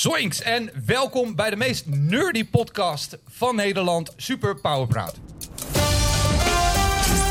[0.00, 5.14] Zoinks en welkom bij de meest nerdy podcast van Nederland, Super Power Praat.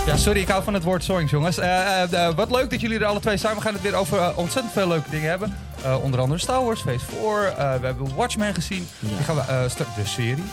[0.06, 1.58] Ja, sorry, ik hou van het woord zoinks, jongens.
[1.58, 3.56] Eh, eh, eh, wat leuk dat jullie er alle twee zijn.
[3.56, 5.58] We gaan het weer over ontzettend veel leuke dingen hebben.
[6.02, 7.46] Onder andere Star Wars Phase 4.
[7.46, 8.88] Eh, we hebben Watchmen gezien.
[9.00, 10.44] Die gaan we, de serie.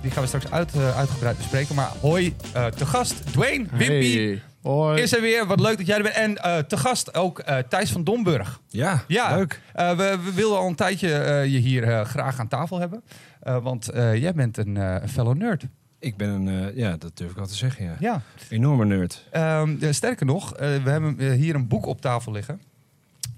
[0.00, 1.74] Die gaan we straks uit, uitgebreid bespreken.
[1.74, 2.36] Maar hoi,
[2.76, 4.16] te gast Dwayne, Wimpy.
[4.16, 4.42] Hey.
[4.62, 5.02] Hoi.
[5.02, 6.14] Is er weer, wat leuk dat jij er bent.
[6.14, 8.60] En eh, te gast ook eh, Thijs van Domburg.
[8.68, 9.60] Ja, Ja, leuk.
[9.74, 13.02] Eh, we, we wilden al een tijdje eh, je hier graag aan tafel hebben.
[13.40, 15.64] Eh, want eh, jij bent een, eh, fellow nerd.
[15.98, 17.96] Ik ben een, eh, ja, dat durf ik wel te zeggen, ja.
[18.00, 18.20] Ja.
[18.48, 19.26] Enorme nerd.
[19.30, 22.60] Ehm, eh, sterker nog, eh, we hebben hier een boek op tafel liggen.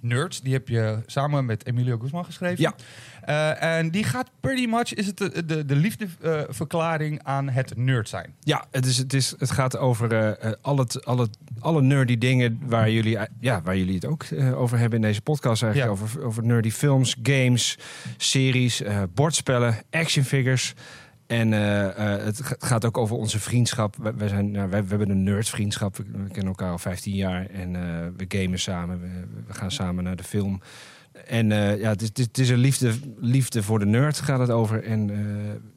[0.05, 2.63] Nerds, die heb je samen met Emilio Guzman geschreven.
[2.63, 2.75] Ja.
[3.21, 8.09] Eh, en die gaat pretty much, is het de, de, de liefdeverklaring aan het nerd
[8.09, 8.35] zijn.
[8.41, 11.83] Ja, het, is, het, is, het gaat over eh, eh, al het, al het, alle
[11.83, 15.63] nerdy dingen waar jullie, ja, waar jullie het ook over hebben in deze podcast.
[15.63, 16.05] Eigenlijk Ja.
[16.05, 17.79] over, over nerdy films, games,
[18.17, 18.83] series,
[19.15, 20.75] bordspellen, action figures.
[21.27, 23.97] En eh, eh, het ga- gaat ook over onze vriendschap.
[24.17, 25.97] Wij zijn, nou, we hebben een nerdvriendschap.
[25.97, 27.47] We, we kennen elkaar al 15 jaar.
[27.47, 27.83] En eh,
[28.17, 29.01] we gamen samen.
[29.01, 29.09] We,
[29.47, 30.61] we gaan samen naar de film.
[31.27, 34.51] En eh, ja, het is, het is- een liefde, liefde voor de nerd gaat het
[34.51, 34.85] over.
[34.85, 35.17] En eh,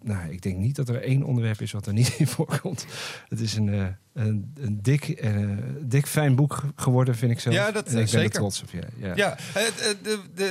[0.09, 2.86] nou, ik denk niet dat er één onderwerp is wat er niet in voorkomt.
[3.28, 5.28] Het is een, eh, een, een dik,
[5.81, 7.56] dik fijn boek geworden, vind ik zelf.
[7.56, 8.70] Ja, dat, en ik ben er trots op.
[8.72, 9.16] Ja, ja.
[9.16, 9.38] Ja,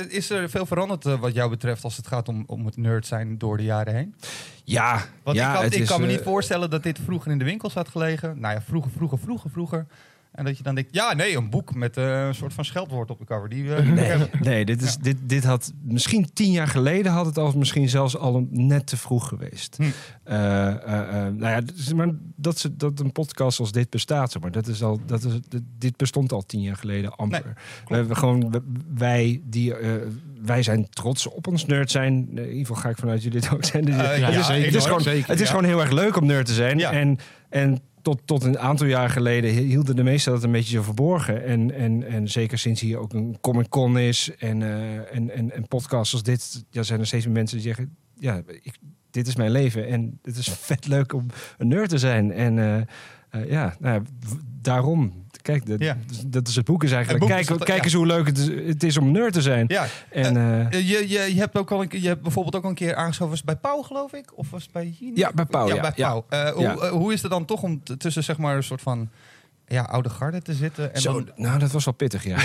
[0.09, 3.37] is er veel veranderd wat jou betreft als het gaat om, om het nerd zijn
[3.37, 4.15] door de jaren heen?
[4.63, 7.37] ja, Want ja, ik kan, ik is, kan me niet voorstellen dat dit vroeger in
[7.37, 8.39] de winkels had gelegen.
[8.39, 9.85] Nou ja, vroeger, vroeger, vroeger, vroeger.
[10.37, 13.09] En dat je dan denkt, ja, nee, een boek met eh, een soort van scheldwoord
[13.09, 13.49] op de cover.
[13.49, 17.53] Die, eh, Nee, dit, is, dit, dit had misschien tien jaar geleden had het al
[17.55, 19.77] misschien zelfs al een, net te vroeg geweest.
[19.77, 19.83] Hm.
[20.23, 20.35] Eh,
[21.33, 21.61] nou ja,
[21.95, 25.23] maar dat, ze, dat een podcast als dit bestaat, zeg maar, dat is al, dat
[25.23, 25.33] is,
[25.77, 27.43] dit- bestond al tien jaar geleden amper.
[27.43, 27.53] Nee,
[27.87, 28.63] we hebben gewoon,
[28.95, 29.73] wij, die,
[30.41, 32.13] wij zijn trots op ons nerd zijn.
[32.13, 33.85] In ieder geval ga ik vanuit jullie dit ook zijn.
[33.85, 35.49] Dus, het is, het gewoon, Zeker, het is ja.
[35.55, 36.77] gewoon heel erg leuk om nerd te zijn.
[36.77, 36.91] Ja.
[36.91, 37.17] En,
[37.49, 41.43] en tot, tot een aantal jaar geleden hielden de meesten dat een beetje zo verborgen.
[41.43, 45.51] En, en, en zeker sinds hier ook een Comic Con is en, eh, en, en,
[45.51, 48.41] en podcasts als dit, ja, zijn er steeds meer mensen die zeggen: Ja,
[49.11, 51.25] dit is mijn leven en het is vet leuk om
[51.57, 52.31] een nerd te zijn.
[52.31, 52.77] En eh,
[53.29, 54.01] eh, ja, nou ja,
[54.61, 55.25] daarom.
[55.47, 55.97] Kijk, dat, Ja.
[56.25, 57.19] dat is het boek is eigenlijk.
[57.19, 57.83] Boek kijk is kijk ja.
[57.83, 59.65] eens hoe leuk het is, het is om nerd te zijn.
[59.67, 62.55] Ja, En, eh, Eh, je, je, je hebt ook al een, keer- je hebt bijvoorbeeld
[62.55, 63.33] ook al een keer aangeschoven.
[63.33, 64.37] Was bij Pauw, geloof ik?
[64.37, 64.95] Of was het bij?
[65.15, 65.91] Ja, bij Pauw, ja, bij.
[65.91, 66.25] Pauw.
[66.29, 69.09] Eh, hoe, eh, is het dan toch om tussen zeg maar een soort van
[69.67, 70.93] ja, oude garde te zitten?
[70.93, 72.37] En Zo, dan, nou, dat was wel pittig, ja.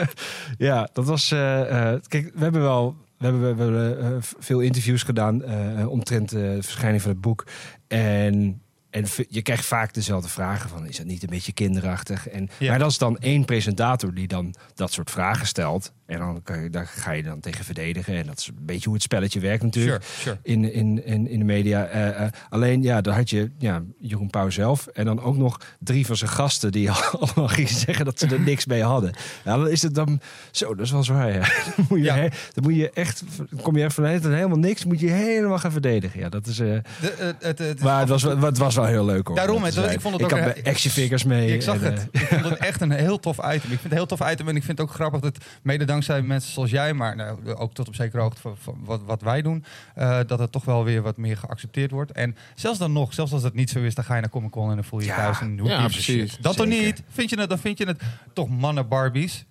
[0.68, 1.30] ja, dat was.
[1.32, 2.96] eh, eh, kijk, we hebben wel.
[3.18, 7.20] We hebben, we hebben eh, veel interviews gedaan eh, omtrent eh, de verschijning van het
[7.20, 7.46] boek.
[7.88, 8.60] En,
[8.96, 12.28] en je krijgt vaak dezelfde vragen van, is het niet een beetje kinderachtig?
[12.28, 12.70] En, Ja.
[12.70, 15.92] Maar dat is dan één presentator die dan dat soort vragen stelt.
[16.06, 18.14] En dan kan je, daar ga je dan tegen verdedigen.
[18.14, 20.38] En dat is een beetje hoe het spelletje werkt natuurlijk sure, sure.
[20.42, 21.84] in, in, in, in de media.
[21.86, 24.86] Eh, eh, alleen, ja, dan had je ja, Jeroen Pauw zelf.
[24.86, 26.90] En dan ook nog drie van zijn gasten die
[27.20, 29.12] allemaal gingen zeggen dat ze er niks mee hadden.
[29.44, 30.20] Ja, dan is het dan...
[30.50, 31.40] Zo, dat is wel zwaar, ja.
[31.76, 32.14] Dan moet je, Ja.
[32.14, 33.22] he- dan moet je echt...
[33.62, 34.84] kom je echt vanuit helemaal niks.
[34.84, 36.20] moet je helemaal gaan verdedigen.
[36.20, 36.58] Ja, dat is...
[36.58, 36.66] eh,
[37.00, 39.36] De, het, het, maar het was, wel- het was wel heel leuk, hoor.
[39.36, 41.54] Daarom, het- ik vond het ik ook had bij action figures mee.
[41.54, 42.08] ik zag en, het.
[42.10, 43.54] Ik vond het echt een heel tof item.
[43.54, 45.84] Ik vind het een heel tof item en ik vind het ook grappig dat mede
[45.96, 49.22] dankzij mensen zoals jij, maar nou, ook tot op zekere hoogte van, van wat, wat
[49.22, 49.64] wij doen,
[49.94, 52.12] eh, dat het toch wel weer wat meer geaccepteerd wordt.
[52.12, 54.50] En zelfs dan nog, zelfs als het niet zo is, dan ga je naar Comic
[54.50, 55.16] Con en dan voel je je Ja.
[55.16, 56.04] thuis en hoe Ja, a precies.
[56.32, 56.42] shit.
[56.42, 57.02] Dat toch niet?
[57.08, 58.00] Vind je het, dan vind je het
[58.32, 59.44] toch mannen Barbies.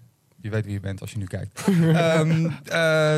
[0.46, 1.62] Je weet wie je bent als je nu kijkt.
[1.68, 3.16] Ehm, eh,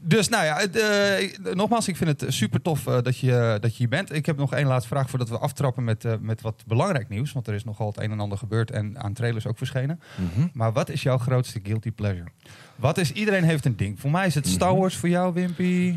[0.00, 3.76] dus nou ja, eh, nogmaals, ik vind het super tof eh, dat, je, dat je
[3.76, 4.12] hier bent.
[4.12, 7.32] Ik heb nog één laatste vraag voordat we aftrappen met, met wat belangrijk nieuws.
[7.32, 10.00] Want er is nogal het een en ander gebeurd en aan trailers ook verschenen.
[10.16, 10.46] mhm.
[10.52, 12.28] Maar wat is jouw grootste guilty pleasure?
[12.76, 14.00] Wat is, iedereen heeft een ding.
[14.00, 14.78] Voor mij is het Star Mhm.
[14.80, 15.96] Wars, voor jou Wimpy.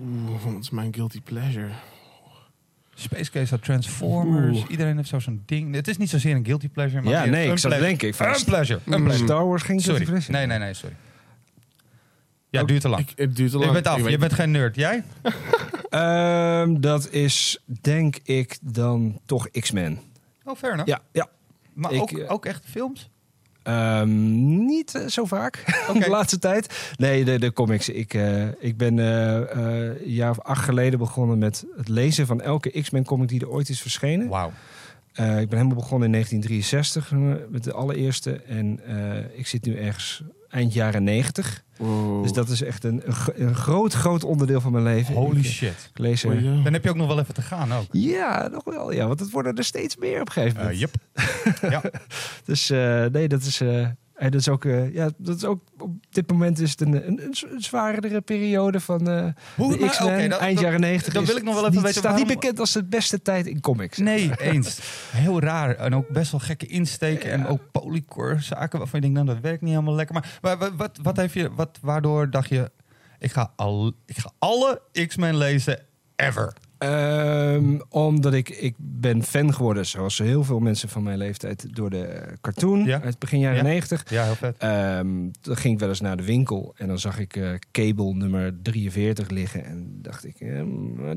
[0.00, 1.68] Oeh, wat is mijn guilty pleasure?
[3.00, 4.58] Space Case had Transformers.
[4.58, 4.70] Oeh.
[4.70, 5.74] Iedereen heeft zo zo'n ding.
[5.74, 7.80] Het is niet zozeer een guilty pleasure, maar Ja, nee, ik pleasure.
[7.80, 8.08] denken.
[8.08, 8.80] Ik Een pleasure.
[8.84, 9.04] Een Mm.
[9.04, 9.26] pleasure.
[9.26, 10.06] Star Wars ging Sorry.
[10.28, 10.96] Nee, nee, nee, sorry.
[12.50, 13.02] Ja, duurt te lang.
[13.02, 13.72] Ik, het duurt te Je lang.
[13.82, 14.08] bent af.
[14.08, 14.74] Je bent geen nerd.
[14.76, 15.02] Jij?
[15.90, 19.98] Ehm, dat is, denk ik, dan toch X-Men.
[20.44, 20.88] Oh, fair enough.
[20.90, 21.28] Ja, ja.
[21.72, 23.10] Maar Ik, ook, eh, ook echt films?
[23.70, 25.64] Ehm, niet eh, zo vaak
[26.04, 26.94] de laatste tijd.
[26.96, 27.88] Nee, de, de comics.
[27.88, 32.40] Ik, eh, ik ben eh, een jaar of acht geleden begonnen met het lezen van
[32.40, 34.28] elke X-Men comic die er ooit is verschenen.
[34.28, 34.52] Wauw.
[35.14, 38.40] Ik ben helemaal begonnen in 1963 eh, met de allereerste.
[38.46, 38.80] En
[39.34, 41.64] ik zit nu ergens eind jaren 90.
[41.76, 42.22] Wow.
[42.22, 45.14] Dus dat is echt een, een, gro- een groot, groot onderdeel van mijn leven.
[45.14, 45.88] Holy ik, shit.
[45.92, 46.62] ik lees er- ja.
[46.62, 47.86] Dan heb je ook nog wel even te gaan ook.
[47.92, 48.92] Ja, nog wel.
[48.92, 50.80] Ja, want het worden er steeds meer op een gegeven Eh moment.
[50.80, 50.94] yep.
[51.72, 51.82] ja.
[52.44, 53.60] Dus eh, nee, dat is.
[53.60, 53.86] eh,
[54.28, 58.20] dat is ook, eh, ja, dat is ook op dit moment is het een, zwaardere
[58.20, 59.26] periode van eh
[59.56, 61.12] Hoe- de X-Men, eind dat- jaren 90.
[61.12, 63.22] dan wil ik nog wel het even niet, weten staat niet bekend als de beste
[63.22, 63.98] tijd in comics.
[63.98, 64.78] Nee, eens.
[65.10, 65.76] Heel raar.
[65.76, 67.30] En ook best wel gekke insteken.
[67.30, 70.14] En ook polycore zaken waarvan je denkt, nou, dat werkt niet helemaal lekker.
[70.14, 72.70] Maar, maar wat, wat, wat heeft je, wat, waardoor dacht je,
[73.18, 75.78] ik ga, al, ik ga alle X-Men lezen
[76.16, 76.56] ever.
[76.80, 81.90] Ehm, omdat ik, ik ben fan geworden, zoals heel veel mensen van mijn leeftijd, door
[81.90, 83.00] de cartoon Ja.
[83.02, 83.62] uit begin jaren Ja.
[83.62, 84.10] 90.
[84.10, 84.56] Ja, heel vet.
[84.58, 85.08] Ehm,
[85.40, 88.54] dan ging ik wel eens naar de winkel en dan zag ik eh cable nummer
[88.62, 89.64] 43 liggen.
[89.64, 90.40] En dacht ik,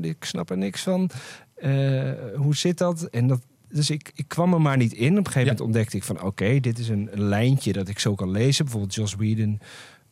[0.00, 1.10] ik snap er niks van.
[1.54, 3.02] Eh, hoe zit dat?
[3.02, 5.10] En dat dus ik, ik kwam er maar niet in.
[5.10, 5.46] Op een gegeven Ja.
[5.46, 8.64] moment ontdekte ik van oké, dit is een, een lijntje dat ik zo kan lezen.
[8.64, 9.60] Bijvoorbeeld Joss Whedon,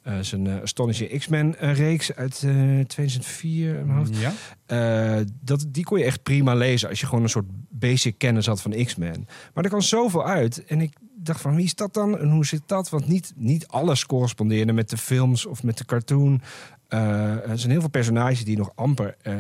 [0.03, 4.17] eh, zijn eh, Astonishing X-Men eh, reeks uit eh 2004 in mijn hoofd.
[4.17, 4.33] Ja?
[4.67, 8.47] Eh, dat, die kon je echt prima lezen als je gewoon een soort basic kennis
[8.47, 9.27] had van X-Men.
[9.55, 10.65] Maar er kwam zoveel uit.
[10.65, 12.91] En ik dacht van wie is dat dan en hoe zit dat?
[12.91, 16.41] Want niet, niet alles correspondeerde met de films of met de cartoon.
[16.93, 19.35] Eh, er zijn heel veel personages die nog amper, eh,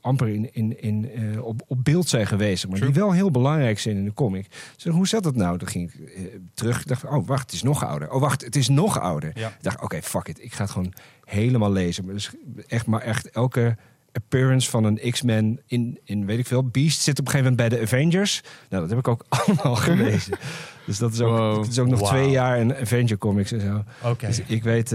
[0.00, 2.68] amper in, in, in, eh, op, op beeld zijn geweest.
[2.68, 4.46] Maar die wel heel belangrijk zijn in de comic.
[4.76, 5.58] Dus hoe zat dat nou?
[5.58, 6.10] Dan ging ik
[6.54, 6.80] terug.
[6.80, 8.10] Ik dacht, oh wacht, het is nog ouder.
[8.10, 9.30] Oh wacht, het is nog ouder.
[9.34, 9.48] Ja.
[9.48, 10.42] Ik dacht, oké, fuck it.
[10.42, 10.92] Ik ga het gewoon
[11.24, 12.04] helemaal lezen.
[12.04, 12.30] Maar dus
[12.66, 13.76] echt, maar echt elke
[14.12, 17.68] appearance van een X-Men in, in, weet ik veel, Beast zit op een gegeven moment
[17.70, 18.42] bij de Avengers.
[18.68, 20.38] Nou, dat heb ik ook allemaal gelezen.
[20.86, 21.66] dus dat is ook, Wow.
[21.68, 23.84] is ook nog twee jaar in Avenger Comics en zo.
[24.18, 24.94] Dus ik weet,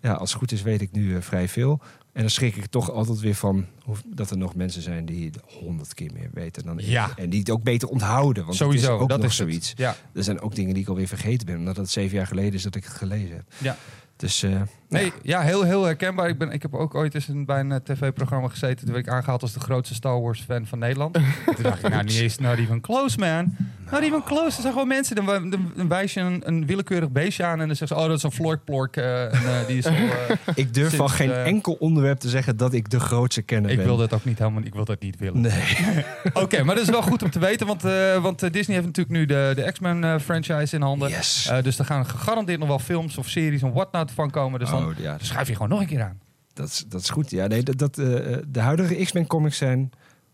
[0.00, 1.80] ja, als het goed is, weet ik nu eh, vrij veel.
[2.12, 5.26] En dan schrik ik toch altijd weer van hoe, dat er nog mensen zijn die
[5.26, 6.84] het honderd keer meer weten dan ik.
[6.86, 7.10] Ja.
[7.16, 8.44] En die het ook beter onthouden.
[8.44, 9.72] Want Sowieso, het is ook dat nog is zoiets.
[9.76, 9.96] Ja.
[10.12, 12.62] Er zijn ook dingen die ik alweer vergeten ben, omdat het zeven jaar geleden is
[12.62, 13.44] dat ik het gelezen heb.
[13.58, 13.76] Ja.
[14.16, 16.28] Dus eh, Nee, ja, heel, heel herkenbaar.
[16.28, 18.84] Ik, ben, ik heb ook ooit eens in, bij een eh, tv-programma gezeten.
[18.84, 21.14] Toen werd ik aangehaald als de grootste Star Wars-fan van Nederland.
[21.54, 23.56] Toen dacht ik, nou, niet eens not even close, man.
[23.90, 24.56] Not even close.
[24.56, 27.60] Er zijn gewoon mensen, dan, dan, dan wijs je een, een willekeurig beestje aan...
[27.60, 28.96] en dan zeggen ze, oh, dat is een Floorplork.
[28.96, 29.86] en, eh, die is
[30.54, 33.86] ik durf van geen enkel onderwerp te zeggen dat ik de grootste kenner ik ben.
[33.86, 35.40] wil dat ook niet helemaal, ik wil dat niet willen.
[35.40, 35.76] Nee.
[36.32, 39.16] Oké, maar dat is wel goed om te weten, want, eh, want Disney heeft natuurlijk
[39.16, 41.08] nu de, de X-Men-franchise in handen.
[41.08, 41.48] Yes.
[41.50, 44.60] Eh, dus er gaan gegarandeerd nog wel films of series of wat nou van komen.
[44.60, 46.20] Dus dan oh, ja, schuif je gewoon nog een keer aan.
[46.52, 47.30] dat, is, dat is goed.
[47.30, 48.04] Ja, nee, dat, dat, eh,
[48.48, 49.90] de huidige X-Men comics zijn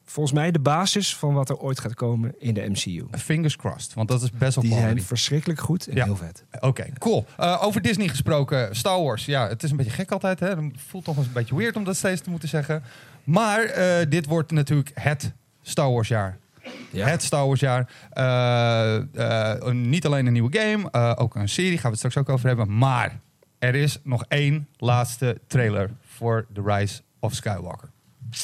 [0.07, 3.05] volgens mij de basis van wat er ooit gaat komen in de MCU.
[3.11, 6.05] Fingers crossed, want dat is best wel Die zijn verschrikkelijk goed en Ja.
[6.05, 6.45] heel vet.
[6.61, 7.27] Oké, cool.
[7.37, 9.25] Eh, over Disney gesproken, Star Wars.
[9.25, 10.41] Ja, het is een beetje gek altijd.
[10.41, 10.49] Hè?
[10.49, 12.83] Het voelt toch eens een beetje weird om dat steeds te moeten zeggen.
[13.25, 15.33] Maar eh, dit wordt natuurlijk het
[15.63, 16.39] Star Wars jaar.
[16.91, 17.07] Ja.
[17.07, 17.89] Het Star Wars jaar.
[19.73, 21.73] Niet alleen een nieuwe game, ook een serie.
[21.73, 22.79] Gaan we het straks ook over hebben.
[22.79, 23.21] Maar
[23.65, 27.89] er is nog één laatste trailer voor The Rise of Skywalker.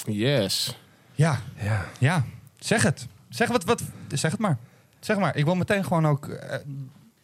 [0.07, 0.79] Yes.
[1.15, 1.85] Ja, Ja.
[1.99, 2.25] ja.
[2.59, 3.07] Zeg het.
[3.29, 4.59] Zeg, wat, wat, zeg het maar.
[5.01, 5.37] Zeg maar.
[5.37, 6.59] Ik wil meteen gewoon ook eh,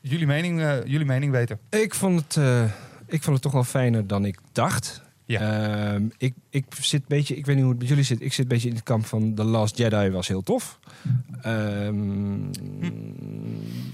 [0.00, 1.58] jullie, mening, eh, jullie mening weten.
[1.70, 2.62] Ik, vond het, eh,
[3.06, 5.02] ik vond het toch wel fijner dan ik dacht.
[5.24, 5.40] Ja.
[5.40, 8.20] Ehm, ik, ik zit een beetje, ik weet niet hoe het met jullie zit.
[8.20, 10.78] Ik zit een beetje in het kamp van The Last Jedi was heel tof.
[11.42, 12.40] Ehm,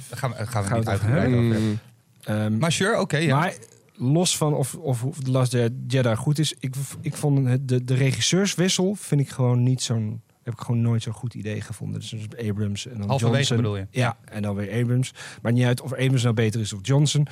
[0.09, 1.81] Daar gaan we, gaan we Gaan niet uitgebreid over hebben.
[2.25, 3.17] Ehm, Maar sure, oké.
[3.17, 3.39] ja.
[3.39, 3.55] Maar
[3.95, 5.53] los van of, of, The Last
[5.87, 10.23] Jedi goed is, ik, ik vond het, de, de regisseurswissel vind ik gewoon niet zo'n.
[10.43, 12.01] Heb ik gewoon nooit zo'n goed idee gevonden.
[12.01, 12.15] Dus
[12.49, 13.57] Abrams en dan Halverwege Johnson.
[13.57, 13.87] bedoel je?
[13.91, 15.15] Ja, en dan weer Abrams.
[15.43, 17.27] Maar niet uit of Abrams nou beter is of Johnson.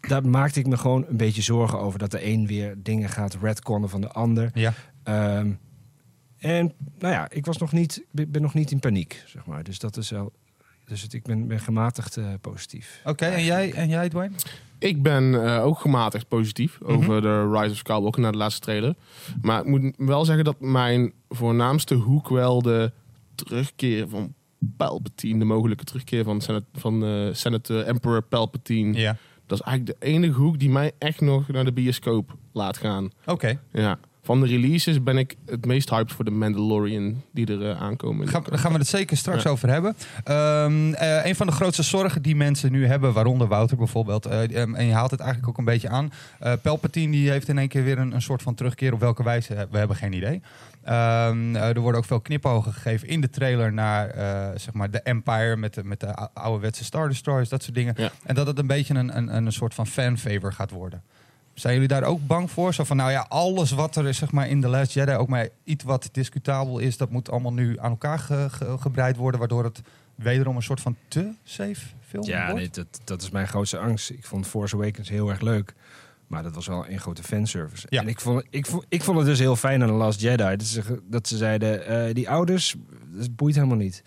[0.00, 3.36] Daar maakte ik me gewoon een beetje zorgen over dat de een weer dingen gaat
[3.42, 4.50] redconnen van de ander.
[4.54, 4.74] Ja.
[5.02, 5.52] Ehm,
[6.38, 9.46] en nou ja, ik was nog niet, ik ben- ben nog niet in paniek, zeg
[9.46, 9.62] maar.
[9.64, 10.32] Dus dat is wel.
[10.84, 13.00] Dus het, ik ben, ben gematigd eh, positief.
[13.04, 14.34] Oké, en, jij, en jij, Dwayne?
[14.78, 16.92] Ik ben eh, ook gematigd positief Mhm.
[16.92, 18.94] over de Rise of Skywalker na de laatste trailer.
[19.42, 22.92] Maar ik moet wel zeggen dat mijn voornaamste hoek wel de
[23.34, 24.34] terugkeer van
[24.76, 28.98] Palpatine, de mogelijke terugkeer van, Senat, van eh, Senator Emperor Palpatine.
[28.98, 29.16] Ja.
[29.46, 33.10] Dat is eigenlijk de enige hoek die mij echt nog naar de bioscoop laat gaan.
[33.26, 33.98] Oké, Ja.
[34.28, 38.28] Van de releases ben ik het meest hyped voor de Mandalorian die er eh, aankomen.
[38.28, 39.50] Gaan- daar gaan we het zeker straks Ja.
[39.50, 39.96] over hebben.
[40.24, 44.74] Eh, een van de grootste zorgen die mensen nu hebben, waaronder Wouter bijvoorbeeld, eh, ehm,
[44.74, 46.12] en je haalt het eigenlijk ook een beetje aan.
[46.62, 48.92] Palpatine die heeft in één keer weer een, een soort van terugkeer.
[48.92, 49.66] Op welke wijze?
[49.70, 50.40] We hebben geen idee.
[50.84, 54.90] Ehm, eh, er worden ook veel knipogen gegeven in de trailer naar eh, zeg maar
[54.90, 57.94] de Empire met de, met de ou- ouderwetse Star Destroyers, dat soort dingen.
[57.96, 58.10] Ja.
[58.24, 61.02] En dat het een beetje een, een, een soort van fanfavor gaat worden.
[61.58, 62.74] Zijn jullie daar ook bang voor?
[62.74, 65.28] Zo van, nou ja, alles wat er is zeg maar, in The Last Jedi, ook
[65.28, 69.38] maar iets wat discutabel is, dat moet allemaal nu aan elkaar ge- ge- gebreid worden,
[69.40, 69.80] waardoor het
[70.14, 72.56] wederom een soort van te safe film Ja, wordt?
[72.58, 74.10] nee, dat, dat is mijn grootste angst.
[74.10, 75.74] Ik vond Force Awakens heel erg leuk.
[76.26, 77.86] Maar dat was wel een grote fanservice.
[77.90, 78.00] Ja.
[78.00, 80.56] En ik vond, ik, vond, ik vond het dus heel fijn aan The Last Jedi.
[80.56, 82.74] Dat ze, dat ze zeiden, eh, die ouders,
[83.06, 84.02] dat boeit helemaal niet.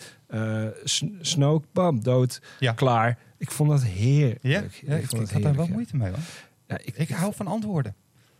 [0.84, 2.72] S- Snoke, bam, dood, Ja.
[2.72, 3.18] klaar.
[3.38, 4.40] Ik vond dat heerlijk.
[4.44, 5.72] Ja, ja ik, vond ik het had daar wel ja.
[5.72, 6.20] moeite mee hoor.
[6.72, 7.96] Ja, ik, Ik hou van antwoorden.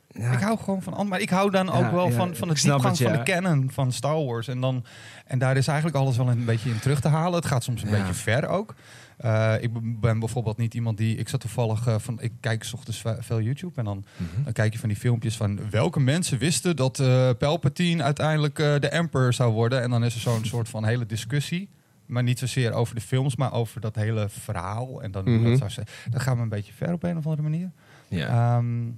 [0.08, 1.08] ja, Ik hou gewoon van antwoorden.
[1.08, 3.32] Maar ik hou dan ook Ja, wel ja, van, van snap diepgang het, van de
[3.32, 4.48] canon van Star Wars.
[4.48, 4.86] En, dan,
[5.26, 7.36] en daar is eigenlijk alles wel een beetje in terug te halen.
[7.36, 8.76] Het gaat soms een beetje ver ook.
[9.18, 11.16] Eh, ik ben- bijvoorbeeld niet iemand die...
[11.16, 12.22] Ik zat toevallig eh, van...
[12.22, 14.44] Ik kijk 's ochtends ve- veel YouTube en dan, Mhm.
[14.44, 15.70] dan kijk je van die filmpjes van...
[15.70, 19.82] Welke mensen wisten dat eh Palpatine uiteindelijk de Emperor zou worden?
[19.82, 21.70] En dan is er zo'n soort van hele discussie.
[22.12, 25.02] Maar niet zozeer over de films, maar over dat hele verhaal.
[25.02, 25.76] En dan dat.
[26.10, 27.72] Dat gaat me een beetje ver op een of andere manier.
[28.08, 28.56] ja.
[28.58, 28.90] Ehm,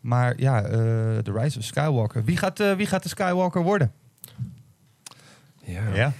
[0.00, 0.68] maar ja, eh
[1.18, 2.24] The Rise of Skywalker.
[2.24, 3.92] Wie gaat, eh, wie gaat de Skywalker worden?
[5.64, 6.12] ja.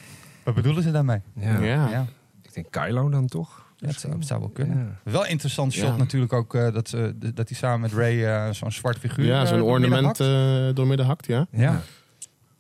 [0.42, 1.20] Wat bedoelen ze daarmee?
[1.34, 1.58] Ja.
[1.60, 1.88] Ja.
[1.88, 2.06] Ja,
[2.42, 3.64] Ik denk Kylo dan toch?
[3.76, 4.98] Ja, het zou, het zou wel kunnen.
[5.04, 5.10] Ja.
[5.12, 5.96] Wel interessant shot Ja.
[5.96, 9.40] natuurlijk ook eh, dat, ze dat hij samen met Ray eh, zo'n zwart figuur Ja,
[9.42, 10.68] eh, zo'n doormidden ornament hakt.
[10.70, 11.46] eh doormidden hakt, ja.
[11.50, 11.80] ja.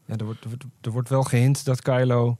[0.04, 2.38] Ja, er wordt, er, wordt, er wordt wel gehint dat Kylo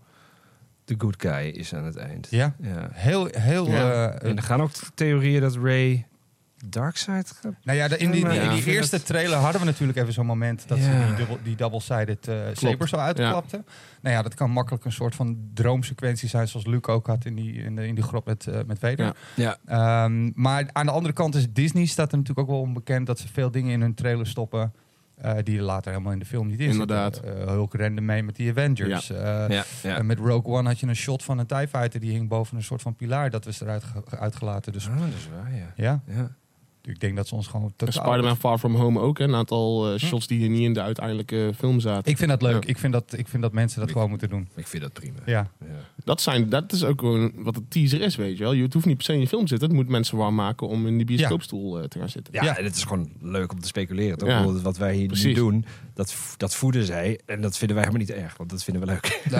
[0.87, 2.27] de good guy is aan het eind.
[2.31, 2.89] ja, Ja.
[2.93, 3.71] heel, heel...
[3.71, 4.09] Ja.
[4.11, 6.07] eh, En er gaan ook theorieën dat Ray
[6.69, 7.53] Darkseid gaat.
[7.63, 10.69] nou ja, de- in die, in die eerste trailer hadden we natuurlijk even zo'n moment
[10.69, 13.67] dat ze die, dubbel, die double-sided saber zo uitklapten.
[14.03, 17.35] Nou ja, dat kan makkelijk een soort van droomsequentie zijn, zoals Luke ook had in
[17.35, 19.05] die, in de, in die grot met, eh, met Vader.
[19.05, 19.15] Ja.
[19.67, 20.05] Ja.
[20.05, 23.19] Ehm, maar aan de andere kant is Disney staat er natuurlijk ook wel onbekend dat
[23.19, 24.73] ze veel dingen in hun trailer stoppen.
[25.17, 27.17] Eh, die er later helemaal in de film niet in Inderdaad.
[27.19, 29.11] Eh, Hulk rende mee met die Avengers.
[29.11, 29.19] Eh,
[29.49, 29.97] Ja, ja.
[29.97, 32.57] en met Rogue One had je een shot van een TIE Fighter die hing boven
[32.57, 33.31] een soort van pilaar.
[33.31, 34.73] Dat was eruit ge- uitgelaten.
[34.73, 36.31] Dus Ah, dat is waar, ja, ja.
[36.87, 38.05] Ik denk dat ze ons gewoon totaal...
[38.05, 39.19] Spider-Man Far From Home ook.
[39.19, 39.25] hè.
[39.25, 42.11] Een aantal eh, shots die hier niet in de uiteindelijke film zaten.
[42.11, 42.63] Ik vind dat leuk.
[42.65, 42.69] Ja.
[42.69, 44.49] Ik, vind dat, ik vind dat mensen dat Ik- gewoon moeten doen.
[44.57, 45.19] Ik vind dat prima.
[45.27, 45.51] Ja.
[45.61, 45.67] Ja.
[46.05, 48.53] Dat, zijn, dat is ook gewoon wat de teaser is, weet je wel.
[48.53, 49.69] Je hoeft niet per se in je film te zitten.
[49.69, 52.35] Het moet mensen warm maken om in die bioscoopstoel eh, te gaan zitten.
[52.35, 52.57] Ja, Ja.
[52.57, 54.19] en het is gewoon leuk om te speculeren.
[54.19, 54.63] Toch?
[54.63, 55.35] Wat wij hier nu Precies.
[55.35, 55.65] doen,
[55.95, 57.21] dat, dat voeden zij.
[57.27, 59.21] En dat vinden wij helemaal niet erg, want dat vinden we leuk.
[59.25, 59.31] Eh,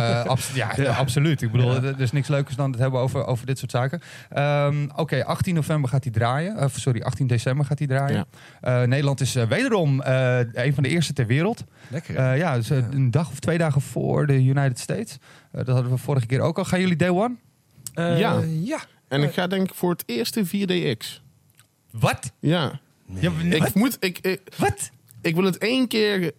[0.55, 0.95] ja, Ja.
[0.97, 1.43] absoluut.
[1.43, 1.83] Ik bedoel, Ja.
[1.83, 4.01] er is niks leukers dan het hebben over, over dit soort zaken.
[4.31, 6.57] Ehm, Oké, 18 november gaat hij draaien.
[6.65, 8.27] Of sorry, 18 december gaat hij draaien.
[8.61, 11.65] Eh, Nederland is eh, wederom eh, een van de eerste ter wereld.
[11.89, 12.17] Lekker.
[12.17, 12.75] Eh, ja, dus, Ja.
[12.91, 15.19] een dag of twee dagen voor de United States.
[15.53, 16.65] Dat hadden we vorige keer ook al.
[16.65, 17.35] Gaan jullie day one?
[17.95, 18.41] Eh, ja.
[18.63, 18.79] ja.
[19.09, 21.23] En ik ga denk ik voor het eerste 4DX.
[21.91, 22.33] Wat?
[22.41, 22.81] Ja.
[23.21, 24.91] Ik, moet, ik, ik, Wat?
[25.23, 26.33] ik wil het één keer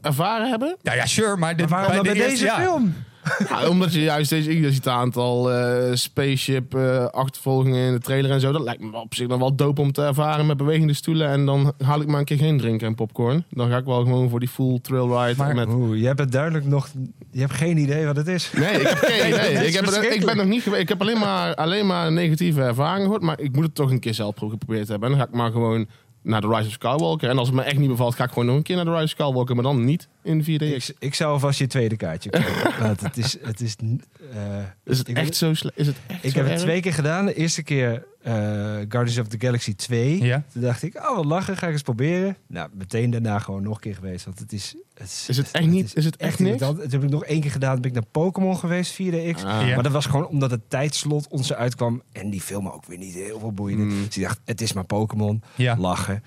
[0.00, 0.76] ervaren hebben.
[0.82, 2.62] Ja, ja, sure, maar, dit, Maar waarom dan de bij eerste- deze ja.
[2.62, 2.84] film?
[2.84, 2.92] Ja,
[3.70, 8.40] omdat je juist deze, ziet een aantal eh, spaceship eh, achtervolgingen in de trailer en
[8.40, 8.52] zo.
[8.52, 11.28] Dat lijkt me op zich dan wel dope om te ervaren met bewegende stoelen.
[11.28, 13.44] En dan haal ik maar een keer geen drinken en popcorn.
[13.50, 15.36] Dan ga ik wel gewoon voor die full trail ride.
[15.36, 15.68] Maar- met...
[16.00, 16.88] Je hebt het duidelijk nog...
[17.30, 18.50] Je hebt geen idee wat het is.
[18.56, 19.66] Nee, ik heb geen idee.
[19.66, 20.82] Ik, heb, het- ik ben nog niet geweest.
[20.82, 23.22] Ik heb alleen maar, alleen maar negatieve ervaringen gehoord.
[23.22, 25.10] Maar ik moet het toch een keer zelf geprobeerd hebben.
[25.10, 25.86] En dan ga ik maar gewoon
[26.24, 27.28] naar de Rise of Skywalker.
[27.28, 28.90] En als het me echt niet bevalt, ga ik gewoon nog een keer naar de
[28.90, 29.54] Rise of Skywalker.
[29.54, 30.46] Maar dan niet in 4DX.
[30.48, 32.82] Ik, ik zou alvast je tweede kaartje kopen.
[32.82, 33.36] want het is...
[33.42, 33.76] Het is
[34.32, 34.38] eh,
[34.84, 35.78] Is het echt zo slecht?
[35.78, 37.26] Is het echt Ik heb het twee keer gedaan.
[37.26, 38.32] De eerste keer eh,
[38.88, 40.22] Guardians of the Galaxy 2.
[40.24, 40.44] Ja.
[40.52, 42.36] Toen dacht ik, oh wat lachen, ga ik eens proberen.
[42.46, 44.24] Nou, meteen daarna gewoon nog een keer geweest.
[44.24, 44.74] Want het is...
[44.94, 46.36] Het Is het echt niet- is het echt.
[46.36, 46.46] Toen
[46.80, 47.74] heb ik nog één keer gedaan.
[47.80, 49.44] Ben ik naar Pokémon geweest, 4DX.
[49.44, 49.66] Ah.
[49.68, 49.74] Ja.
[49.74, 52.02] Maar dat was gewoon omdat het tijdslot ons eruit kwam.
[52.12, 53.82] En die film ook weer niet heel veel boeide.
[53.82, 54.04] Mm.
[54.06, 55.42] Dus ik dacht, het is maar Pokémon.
[55.54, 55.76] Ja.
[55.78, 56.22] Lachen.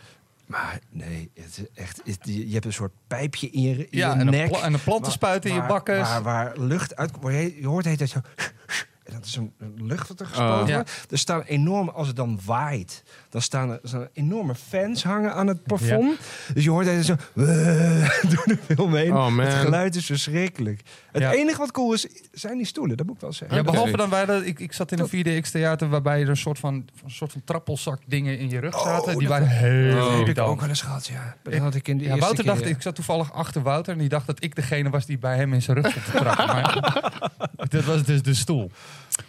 [0.46, 4.08] Maar nee, het is echt, het- je hebt een soort pijpje in je, in Ja,
[4.14, 4.48] je en een, nek.
[4.50, 5.98] pla- en een plantenspuit in je bakken.
[6.00, 7.24] Waar, waar lucht uitkomt.
[7.24, 8.20] waar Je, hoort het dat zo...
[9.12, 10.68] Dat is een, lucht wat er gespoten Oh.
[10.68, 10.74] Ja.
[10.76, 11.06] wordt.
[11.10, 15.34] Er staan enorm, als het dan waait, dan staan er, staan er enorme fans hangen
[15.34, 16.20] aan het plafond.
[16.54, 17.16] Dus je hoort het zo
[18.32, 19.12] door de film heen.
[19.14, 19.40] Oh, man.
[19.46, 20.82] het geluid is verschrikkelijk.
[21.12, 21.32] Het Ja.
[21.32, 22.98] enige wat cool is, zijn die stoelen.
[22.98, 23.58] Dat moet ik wel zeggen.
[23.58, 26.38] Ja, behalve dan wij dat ik, ik zat in een 4DX theater waarbij er een
[26.38, 29.12] soort van, een soort van trappelzak dingen in je rug zaten.
[29.18, 31.36] die dat- waren heel dat heb ik ook wel eens gehad, ja.
[31.44, 32.76] Dat had ik in de Ja, eerste Wouter keer, dacht, ja.
[32.76, 35.54] ik zat toevallig achter Wouter en die dacht dat ik degene was die bij hem
[35.54, 36.46] in zijn rug stond te trappen.
[37.58, 38.72] maar dat was dus de stoel.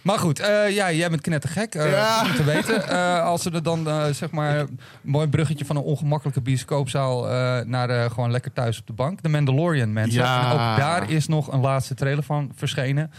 [0.03, 2.25] Maar goed, eh, ja, jij bent knettergek, eh Ja.
[2.25, 2.89] goed te weten.
[2.89, 7.65] Eh, als we er dan, zeg maar, een mooi bruggetje van een ongemakkelijke bioscoopzaal eh,
[7.67, 9.21] naar eh, gewoon lekker thuis op de bank.
[9.21, 10.21] The Mandalorian, mensen.
[10.21, 10.53] Ja.
[10.53, 13.11] Ook daar is nog een laatste trailer van verschenen.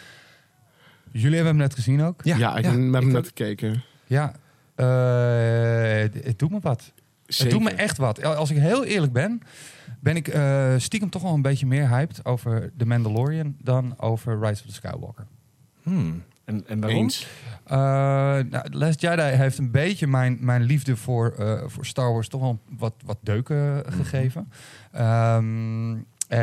[1.12, 2.22] Jullie hebben hem net gezien ook?
[2.24, 3.84] Ja, Ja, ik ja, heb hem net gekeken.
[4.08, 4.32] Ja,
[4.76, 6.92] eh, het, het doet me wat.
[7.26, 7.54] Zeker.
[7.56, 8.24] Het doet me echt wat.
[8.24, 9.42] Als ik heel eerlijk ben,
[10.00, 14.40] ben ik eh, stiekem toch wel een beetje meer hyped over The Mandalorian dan over
[14.40, 15.26] Rise of the Skywalker.
[15.84, 16.24] Hmm.
[16.50, 17.00] En, en waarom?
[17.00, 17.28] Eens.
[17.66, 17.76] Eh
[18.50, 22.42] nou, Last Jedi heeft een beetje mijn, mijn liefde voor, eh, voor Star Wars toch
[22.42, 24.52] wel wat, wat deuken gegeven.
[24.92, 26.40] Ehm, eh,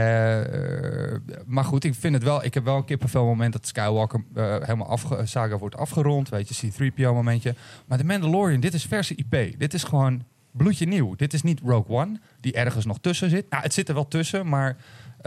[1.47, 2.45] maar goed, ik vind het wel.
[2.45, 6.29] Ik heb wel een kippenvel moment dat Skywalker helemaal afge, saga wordt afgerond.
[6.29, 7.55] Weet je, C-3PO momentje.
[7.87, 9.59] Maar de Mandalorian, dit is verse IP.
[9.59, 10.23] Dit is gewoon
[10.57, 11.15] bloedje nieuw.
[11.15, 13.51] Dit is niet Rogue One, die ergens nog tussen zit.
[13.51, 14.77] Nou, het zit er wel tussen, maar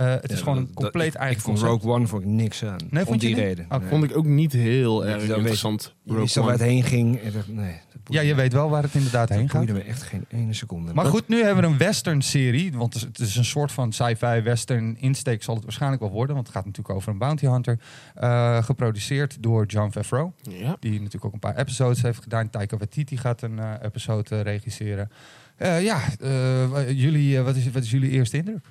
[0.05, 1.59] het is gewoon dat- een dat- compleet ik, eigen Ik vond.
[1.59, 2.77] Rogue One vond ik niks aan.
[2.89, 3.37] Nee, vond die niet?
[3.37, 3.65] reden.
[3.69, 3.79] Nee.
[3.89, 5.95] Vond ik ook niet heel erg interessant.
[6.03, 7.21] Je waar het heen ging.
[7.21, 9.65] Dat, nee, dat Ja, je weet wel waar het inderdaad heen Dat gaat.
[9.65, 10.93] boeide me echt geen ene seconde.
[10.93, 12.71] Maar goed, nu hebben we een western serie.
[12.73, 16.35] Want het is- een soort van sci-fi western insteek zal het waarschijnlijk wel worden.
[16.35, 17.79] Want het gaat natuurlijk over een bounty hunter.
[18.15, 20.31] Eh, geproduceerd door John Favreau.
[20.41, 20.75] Ja.
[20.79, 22.49] Die natuurlijk ook een paar episodes heeft gedaan.
[22.49, 25.09] Taika Waititi gaat een eh, episode eh, regisseren.
[25.55, 28.65] Eh, ja, eh, jullie, eh, wat, is, wat is jullie eerste indruk?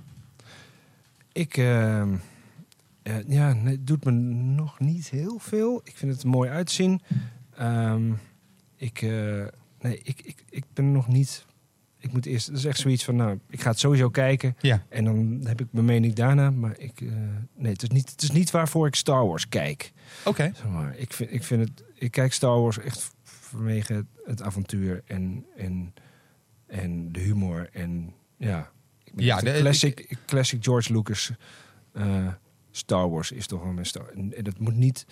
[1.38, 2.16] Ik, ehm,
[3.02, 5.80] eh, ja, nee, het doet me nog niet heel veel.
[5.85, 7.00] Ik vind het mooi uitzien.
[7.54, 8.12] Ehm,
[8.76, 9.47] ik, eh,
[9.80, 11.47] nee, ik, ik, ik ben nog niet.
[11.99, 12.47] Ik moet eerst.
[12.47, 13.16] Het is echt zoiets van.
[13.16, 14.57] Nou, ik ga het sowieso kijken.
[14.61, 14.85] Ja.
[14.88, 16.50] En dan heb ik mijn mening daarna.
[16.50, 17.09] Maar ik, eh,
[17.54, 19.92] nee, het is, niet, het is niet waarvoor ik Star Wars kijk.
[20.25, 20.50] Oké.
[20.54, 20.97] Zeg maar.
[20.97, 25.47] ik, vind, ik, vind het, ik kijk Star Wars echt vanwege het, het avontuur en,
[25.57, 25.95] en,
[26.66, 27.68] en de humor.
[27.73, 28.71] En ja,
[29.25, 31.30] Ja, de- een classic, classic George Lucas
[31.92, 32.04] eh,
[32.70, 35.06] Star Wars is toch wel mijn Star En het moet niet,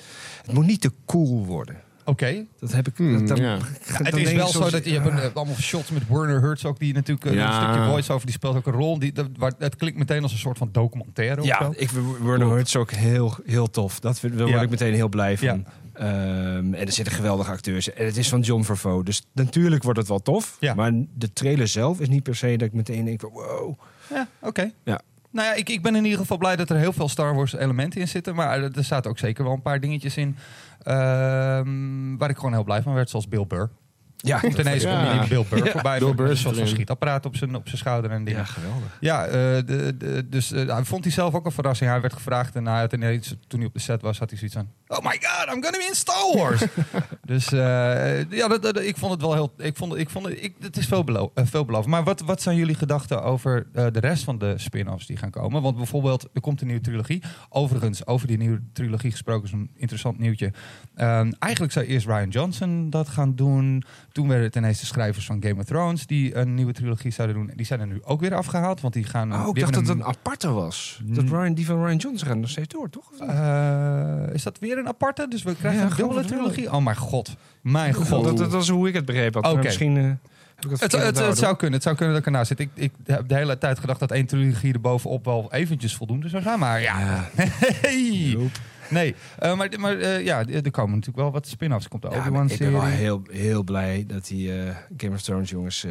[0.47, 1.77] het moet niet te cool worden.
[2.05, 2.45] Oké.
[2.61, 2.97] Dat heb ik.
[2.97, 3.57] Hmm, dat, dan- ja.
[3.57, 5.03] dan Het denk is wel zo dat je ja.
[5.03, 7.47] hebt een, eh, allemaal shots met Werner Herzog die natuurlijk eh, Ja.
[7.67, 8.99] een stukje voice over die speelt ook een rol.
[8.99, 11.41] Die, dat, waar, het klinkt meteen als een soort van documentaire.
[11.41, 11.73] of Ja, zo.
[11.77, 11.91] ik
[12.23, 14.01] Werner Herzog ook heel, heel tof.
[14.01, 14.63] Dat vind, daar word Ja.
[14.63, 15.47] ik meteen heel blij van.
[15.49, 15.63] Ja.
[15.93, 17.93] Ehm, en er zitten geweldige acteurs.
[17.93, 19.03] En het is van John Favreau.
[19.03, 20.57] Dus natuurlijk wordt het wel tof.
[20.61, 20.75] Ja.
[20.75, 23.79] Maar de trailer zelf is niet per se dat ik meteen denk van wow.
[24.15, 24.71] Ja, oké.
[24.85, 25.01] Ja.
[25.31, 27.55] Nou ja, ik, ik ben in ieder geval blij dat er heel veel Star Wars
[27.55, 28.35] elementen in zitten.
[28.35, 30.37] Maar er, zaten ook zeker wel een paar dingetjes in
[30.83, 33.11] ehm, waar ik gewoon heel blij van werd.
[33.11, 33.71] Zoals Bill Burr.
[34.17, 35.17] Ja, Komt ineens Ja.
[35.17, 35.71] komt Bill Burr Ja.
[35.71, 35.99] voorbij.
[35.99, 36.67] Bill Burr van erin.
[36.69, 38.41] schietapparaat op zijn, op zijn schouder en dingen.
[38.41, 38.97] ja, geweldig.
[39.01, 41.91] Ja, eh, de, de, dus eh, hij vond hij zelf ook een verrassing.
[41.91, 44.39] Hij werd gevraagd en hij had ineens, toen hij op de set was, had hij
[44.39, 44.71] zoiets aan...
[44.89, 46.63] Oh my god, I'm gonna be in Star Wars!
[47.33, 49.53] dus eh, ja, dat, dat- ik vond het wel heel...
[49.57, 51.87] Ik vond, het- ik vond het, ik, het is eh, veelbelovend.
[51.87, 55.31] Maar wat, wat zijn jullie gedachten over eh, de rest van de spin-offs die gaan
[55.31, 55.63] komen?
[55.63, 57.23] Want bijvoorbeeld, er komt een nieuwe trilogie.
[57.49, 60.53] Overigens, over die nieuwe trilogie gesproken is een interessant nieuwtje.
[60.95, 63.85] Ehm, eigenlijk zou eerst Ryan Johnson dat gaan doen.
[64.13, 67.37] Toen werden het ineens de schrijvers van Game of Thrones die een nieuwe trilogie zouden
[67.37, 67.51] doen.
[67.57, 69.33] Die zijn er nu ook weer afgehaald, want die gaan...
[69.35, 71.01] Oh, ik dacht dat het een aparte was.
[71.05, 71.25] Dat.
[71.25, 73.13] Ryan, die van Ryan Johnson gaat nog steeds door, toch?
[73.19, 75.27] Eh, is dat weer een aparte?
[75.29, 76.73] Dus we krijgen een dubbele trilogie?
[76.73, 77.37] Oh mijn god.
[77.61, 78.25] Mijn god.
[78.25, 79.45] dat, dat was hoe ik het begrepen had.
[79.45, 79.55] Oké.
[79.55, 82.61] Maar Misschien eh, Het, het, zou kunnen, het zou kunnen dat ik ernaast zit.
[82.61, 86.43] Ik, ik heb de hele tijd gedacht dat één trilogie erbovenop wel eventjes voldoende zou
[86.43, 86.59] zijn.
[86.59, 87.29] Maar ja, Ja.
[87.83, 88.33] hey.
[88.37, 88.51] Nope.
[88.89, 89.15] nee.
[89.39, 91.89] Eh, maar maar eh, ja, er komen natuurlijk wel wat spin-offs.
[91.89, 94.53] Komt de Ja, maar Obi-Wan ik ben wel heel, heel blij dat die
[94.97, 95.87] Game of Thrones jongens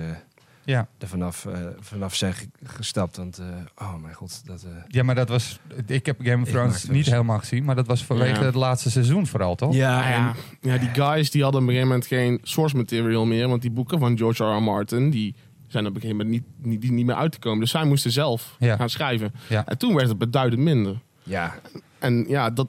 [0.65, 0.88] Ja.
[0.97, 3.17] er vanaf, eh, vanaf zijn ge- gestapt.
[3.17, 3.45] Want, eh,
[3.88, 4.63] oh mijn god, dat...
[4.63, 5.60] eh, ja, maar dat was...
[5.88, 7.63] Ik heb Game of Thrones niet dus- helemaal gezien.
[7.63, 8.45] Maar dat was vanwege Ja.
[8.45, 9.73] het laatste seizoen vooral, toch?
[9.73, 10.34] ja, ja.
[10.62, 13.47] ja, die guys die hadden op een gegeven moment geen source material meer.
[13.47, 14.58] Want die boeken van George R.
[14.58, 14.62] R.
[14.62, 15.36] Martin, die
[15.67, 17.60] zijn op een gegeven moment niet, niet, die niet meer uit te komen.
[17.60, 18.75] Dus zij moesten zelf Ja.
[18.75, 19.34] gaan schrijven.
[19.49, 19.65] Ja.
[19.65, 20.99] En toen werd het beduidend minder.
[21.23, 21.56] ja
[21.99, 22.67] En ja, dat,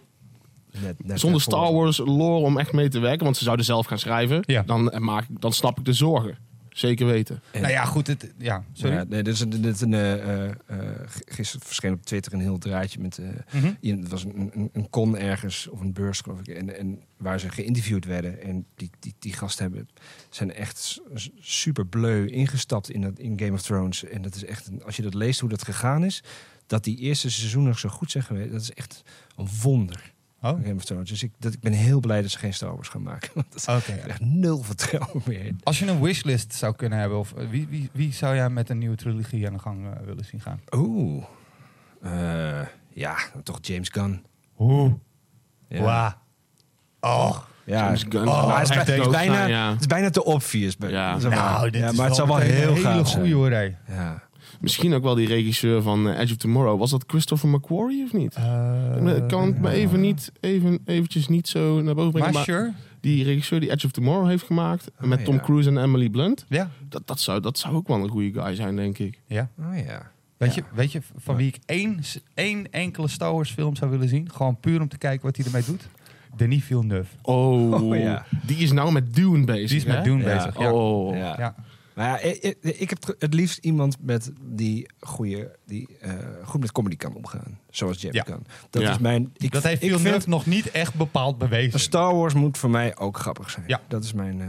[0.83, 1.41] net, net zonder.
[1.41, 4.63] Star Wars lore om echt mee te werken, want ze zouden zelf gaan schrijven, Ja.
[4.63, 6.39] dan, maak, ik- dan snap ik de zorgen.
[6.77, 7.43] Zeker weten.
[7.53, 8.07] En- Nou ja, goed.
[8.07, 8.95] Het, ja, sorry.
[8.97, 10.13] Ja, nee, dit is een, dit is een, eh,
[10.45, 13.17] eh, eh, g- gisteren verscheen op Twitter een heel draadje met.
[14.01, 16.49] het was een, een, een con ergens of een beurs, geloof ik.
[16.49, 18.43] En, en waar ze geïnterviewd werden.
[18.43, 19.89] En die, die, die gasten hebben,
[20.31, 21.01] zijn echt
[21.41, 24.05] super bleu ingestapt in, dat, in Game of Thrones.
[24.05, 26.23] En dat is echt, een, als je dat leest hoe dat gegaan is,
[26.67, 29.03] dat die eerste seizoenen nog zo goed zijn geweest, dat is echt
[29.37, 30.15] een wonder.
[30.43, 30.51] Oh.
[30.63, 31.09] Game of Thrones.
[31.09, 33.31] Dus ik, dat, ik ben heel blij dat ze geen Star Wars gaan maken.
[33.35, 35.61] Want dat is echt nul vertrouwen meer in.
[35.63, 38.71] Als je een wishlist zou kunnen hebben, of eh, wie, wie, wie zou jij met
[38.71, 40.61] een nieuwe trilogie aan de gang eh, willen zien gaan?
[40.71, 41.25] Oeh.
[42.03, 44.25] Eh, ja, toch James Gunn.
[44.53, 44.99] Hoe?
[45.69, 46.19] Ja.
[47.01, 47.39] Oh.
[47.65, 48.29] Ja, James Gunn.
[48.29, 49.71] Oh, het, is, het bijna, ja.
[49.71, 50.77] het is bijna te obvious.
[50.79, 51.17] Ja.
[51.17, 53.33] Nou, dit ja, is maar het zou wel heel hele gaaf goede zijn.
[53.33, 53.51] hoor.
[53.51, 54.23] Ja.
[54.61, 56.79] Misschien ook wel die regisseur van eh, Edge of Tomorrow.
[56.79, 58.35] Was dat Christopher McQuarrie of niet?
[58.35, 62.33] Eh, Ik kan het me even niet, even, eventjes niet zo naar boven brengen.
[62.33, 62.73] Maar Maar sure.
[63.01, 64.91] die regisseur die Edge of Tomorrow heeft gemaakt.
[65.01, 65.41] Oh, met Tom ja.
[65.41, 66.45] Cruise en Emily Blunt.
[66.49, 66.71] Ja.
[66.89, 69.21] Dat, dat, zou, dat zou ook wel een goede guy zijn, denk ik.
[69.27, 69.49] ja.
[69.59, 70.11] Oh ja.
[70.37, 70.63] Weet, Ja.
[70.71, 71.41] je, weet je van Ja.
[71.41, 72.01] wie ik één,
[72.35, 74.31] één enkele Star Wars film zou willen zien?
[74.33, 75.89] Gewoon puur om te kijken wat hij ermee doet.
[76.37, 77.15] Denis Villeneuve.
[77.23, 78.25] Oh, Oh, ja.
[78.47, 79.69] die is nou met Dune bezig.
[79.69, 80.05] Die is met?
[80.05, 80.37] Dune Ja.
[80.37, 80.59] bezig.
[80.59, 80.73] Ja.
[80.73, 81.55] Oh, Ja.
[81.97, 86.13] Maar ja, ik, ik- heb het- liefst iemand met die goede, die eh,
[86.45, 87.59] goed met comedy kan omgaan.
[87.71, 88.23] Zoals Ja.
[88.27, 88.47] Gunn.
[88.71, 88.91] Dat Ja.
[88.91, 89.33] is mijn.
[89.37, 91.81] Ik, dat heeft Villeneuve nog niet echt bepaald bewezen.
[91.81, 93.65] Star Wars moet voor mij ook grappig zijn.
[93.69, 93.81] Ja.
[93.89, 94.41] Dat is mijn.
[94.41, 94.49] eh,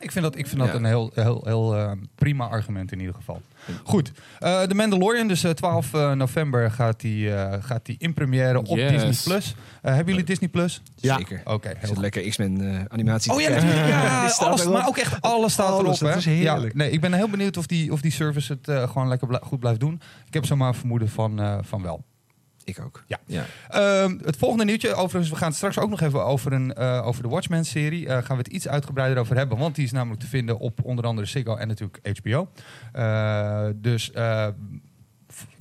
[0.00, 0.74] Ik vind dat, ik vind dat Ja.
[0.74, 3.42] een heel, heel, heel eh, prima argument in ieder geval.
[3.84, 8.14] Goed, eh de Mandalorian, dus eh, 12 eh, november gaat die, eh, gaat die in
[8.14, 8.90] première op Yes.
[9.02, 9.34] Disney+.
[9.34, 9.54] Plus.
[9.82, 10.48] Hebben jullie Disney+.
[10.48, 10.82] Plus?
[10.94, 11.16] Ja.
[11.16, 11.40] Zeker.
[11.44, 13.32] Oké, Ik heel lekker X-Men eh, animatie.
[13.32, 15.98] Oh ja, Ja, alles, maar ook echt alles staat Alles, erop.
[15.98, 16.16] dat hè?
[16.16, 16.72] is heerlijk.
[16.72, 19.38] Ja, nee, ik ben heel benieuwd of die, of die service het eh, gewoon lekker
[19.42, 20.00] goed blijft doen.
[20.26, 22.04] Ik heb zomaar een vermoeden van, eh, van wel.
[22.68, 23.04] Ik ook.
[23.06, 23.18] Ja.
[23.26, 23.44] ja.
[23.68, 27.06] Ehm, het volgende nieuwtje, overigens, we gaan het straks ook nog even over, een, eh,
[27.06, 28.06] over de Watchmen-serie.
[28.08, 30.84] eh, gaan we het iets uitgebreider over hebben, want die is namelijk te vinden op
[30.84, 32.48] onder andere Ziggo en natuurlijk HBO.
[32.92, 34.10] Eh, dus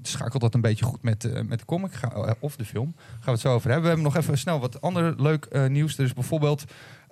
[0.01, 2.95] schakelt dat een beetje goed met, met de comic Ga- of de film.
[2.97, 3.81] Gaan we het zo over hebben.
[3.81, 5.97] We hebben nog even snel wat ander leuk nieuws.
[5.97, 6.65] Er is bijvoorbeeld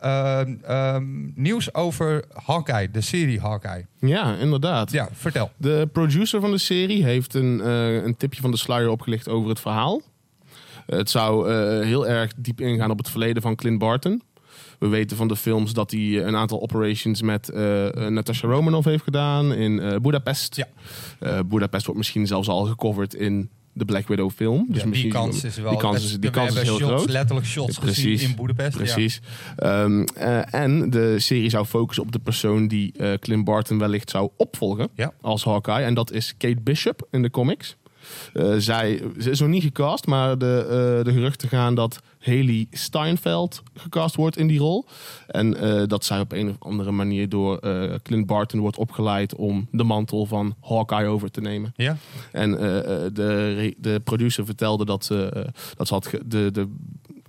[0.05, 1.03] ehm, ehm,
[1.35, 3.85] nieuws over Hawkeye, de serie Hawkeye.
[3.99, 4.91] Ja, inderdaad.
[4.91, 5.51] Ja, vertel.
[5.57, 9.49] De producer van de serie heeft een, eh, een tipje van de sluier opgelicht over
[9.49, 10.01] het verhaal.
[10.85, 14.21] Eh, het zou eh, heel erg diep ingaan op het verleden van Clint Barton.
[14.79, 17.49] We weten van de films dat hij een aantal operations met
[18.09, 20.55] Natasha Romanoff heeft gedaan in eh Budapest.
[20.55, 21.43] Ja.
[21.43, 24.65] Budapest wordt misschien zelfs al gecoverd in de Black Widow film.
[24.69, 25.69] Dus Ja, die kans is wel.
[25.69, 27.09] die kans is, die kans is heel shots, groot.
[27.09, 28.03] letterlijk shots Precies.
[28.03, 28.77] gezien in Boedapest.
[28.77, 29.21] Precies.
[29.57, 34.09] Ehm, eh, en de serie zou focussen op de persoon die eh Clint Barton wellicht
[34.09, 35.13] zou opvolgen Ja.
[35.21, 35.83] als Hawkeye.
[35.83, 37.75] En dat is Kate Bishop in de comics.
[38.33, 42.67] Eh, zij ze is nog niet gecast, maar de, eh, de geruchten gaan dat Haley
[42.71, 44.85] Steinfeld gecast wordt in die rol.
[45.27, 47.59] En eh, dat zij op een of andere manier door
[48.03, 51.73] Clint Barton wordt opgeleid om de mantel van Hawkeye over te nemen.
[51.75, 51.97] Ja.
[52.31, 56.67] En de, de producer vertelde dat ze, dat ze had de, de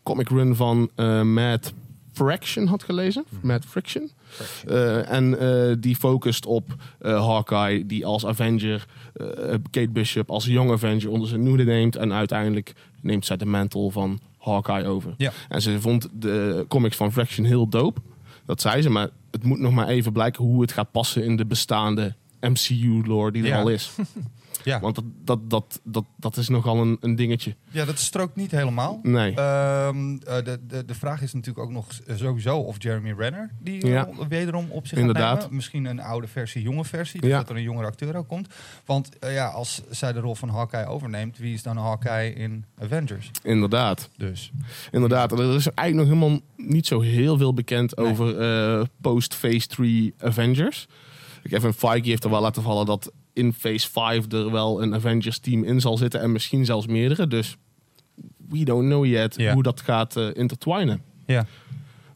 [0.03, 0.91] comic run van
[1.33, 1.73] Matt
[2.17, 3.25] Fraction had gelezen.
[3.43, 4.11] Matt Friction.
[4.67, 8.87] Eh, en eh, die focust op eh, Hawkeye, die als Avenger
[9.71, 11.97] Kate Bishop als Young Avenger onder zijn noede neemt.
[11.97, 15.15] En uiteindelijk neemt zij de mantel van Hawkeye over.
[15.17, 15.33] Ja.
[15.49, 18.01] En ze vond de comics van Fraction heel dope.
[18.45, 21.37] Dat zei ze, maar het moet nog maar even blijken hoe het gaat passen in
[21.37, 23.61] de bestaande MCU-lore die er Ja.
[23.61, 23.91] al is.
[24.67, 24.81] Ja.
[24.81, 27.55] Want dat, dat, dat, dat, dat is nogal een, een dingetje.
[27.71, 29.01] ja, dat strookt niet helemaal.
[29.03, 29.35] Nee.
[29.35, 33.87] Ehm, eh, de, de, de vraag is natuurlijk ook nog sowieso of Jeremy Renner die
[33.87, 34.09] Ja.
[34.29, 35.29] wederom op zich Inderdaad.
[35.31, 35.55] gaat nemen.
[35.57, 37.21] Misschien een oude versie, jonge versie.
[37.21, 37.37] Dus Ja.
[37.39, 38.49] dat er een jongere acteur ook komt.
[38.85, 42.65] Want eh, ja, als zij de rol van Hawkeye overneemt, wie is dan Hawkeye in
[42.79, 43.31] Avengers?
[43.43, 44.11] Inderdaad.
[44.17, 44.53] Dus
[44.91, 45.33] Inderdaad.
[45.33, 48.07] Er is eigenlijk nog helemaal niet zo heel veel bekend Nee.
[48.07, 50.87] over eh, post-Phase 3 Avengers.
[51.43, 55.39] Kevin Feige heeft er wel laten vallen dat in Phase 5 er wel een Avengers
[55.39, 56.21] team in zal zitten.
[56.21, 57.27] En misschien zelfs meerdere.
[57.27, 57.57] Dus
[58.49, 61.03] we don't know yet hoe dat gaat eh intertwinen.
[61.27, 61.47] ja,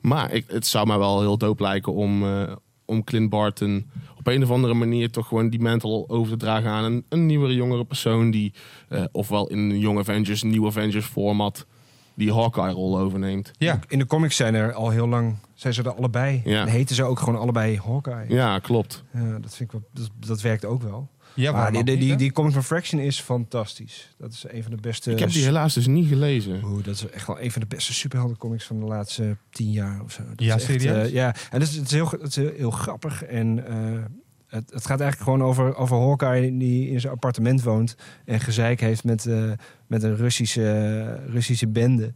[0.01, 2.53] Maar ik, het zou mij wel heel dope lijken om, eh,
[2.85, 6.71] om Clint Barton op een of andere manier toch gewoon die mantel over te dragen
[6.71, 8.53] aan een, een nieuwere, jongere persoon die
[8.89, 11.67] eh, ofwel in een Young Avengers, Nieuw Avengers format
[12.14, 13.51] die Hawkeye-rol overneemt.
[13.59, 13.79] ja.
[13.88, 16.42] In de comics zijn er al heel lang, zijn ze er allebei.
[16.44, 16.61] Ja.
[16.61, 18.25] En heten ze ook gewoon allebei Hawkeye.
[18.29, 19.05] Ja, klopt.
[19.12, 21.09] Ja, dat vind ik wel, dat, dat werkt ook wel.
[21.35, 24.14] ja maar waarom die, die, die, comic van Fraction is fantastisch.
[24.18, 25.11] Dat is een van de beste.
[25.11, 26.61] Ik heb die helaas dus niet gelezen.
[26.64, 30.01] Oeh, dat is echt wel een van de beste superheldencomics van de laatste tien jaar
[30.03, 30.23] of zo.
[30.29, 31.07] Dat Ja, is echt, serieus?
[31.07, 33.25] eh, ja, en dat is, het is, heel, het is heel, heel grappig.
[33.25, 34.05] En eh,
[34.51, 38.81] het, het gaat eigenlijk gewoon over, over Hawkeye die in zijn appartement woont en gezeik
[38.81, 39.51] heeft met, eh,
[39.87, 42.13] met een Russische, Russische bende.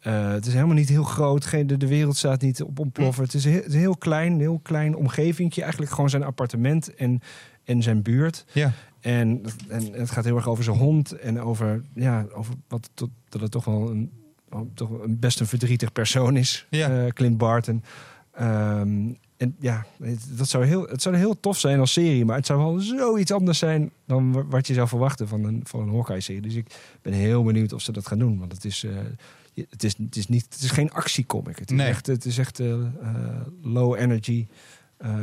[0.00, 1.44] Eh, het is helemaal niet heel groot.
[1.46, 3.24] Geen, de, de wereld staat niet op ontploffen.
[3.24, 5.60] Het is, heel, het is een heel klein, een heel klein omgevingje.
[5.62, 7.20] Eigenlijk gewoon zijn appartement en,
[7.64, 8.44] en zijn buurt.
[8.52, 8.72] Ja.
[9.00, 13.10] En, en het gaat heel erg over zijn hond en over, ja, over wat tot,
[13.28, 14.10] dat het toch wel een,
[14.74, 17.04] toch best een verdrietig persoon is, Ja.
[17.04, 17.82] eh, Clint Barton.
[18.32, 22.36] Ehm, en ja, het, dat zou heel, het zou heel tof zijn als serie, maar
[22.36, 25.80] het zou wel zoiets anders zijn dan wa- wat je zou verwachten van een, van
[25.80, 26.40] een Hawkeye-serie.
[26.42, 26.66] Dus ik
[27.02, 28.90] ben heel benieuwd of ze dat gaan doen, want het is, eh,
[29.70, 31.58] het is, het is, niet, het is geen actiecomic.
[31.58, 31.86] Het is Nee.
[31.86, 32.86] echt, het is echt eh, eh,
[33.62, 34.46] low energy.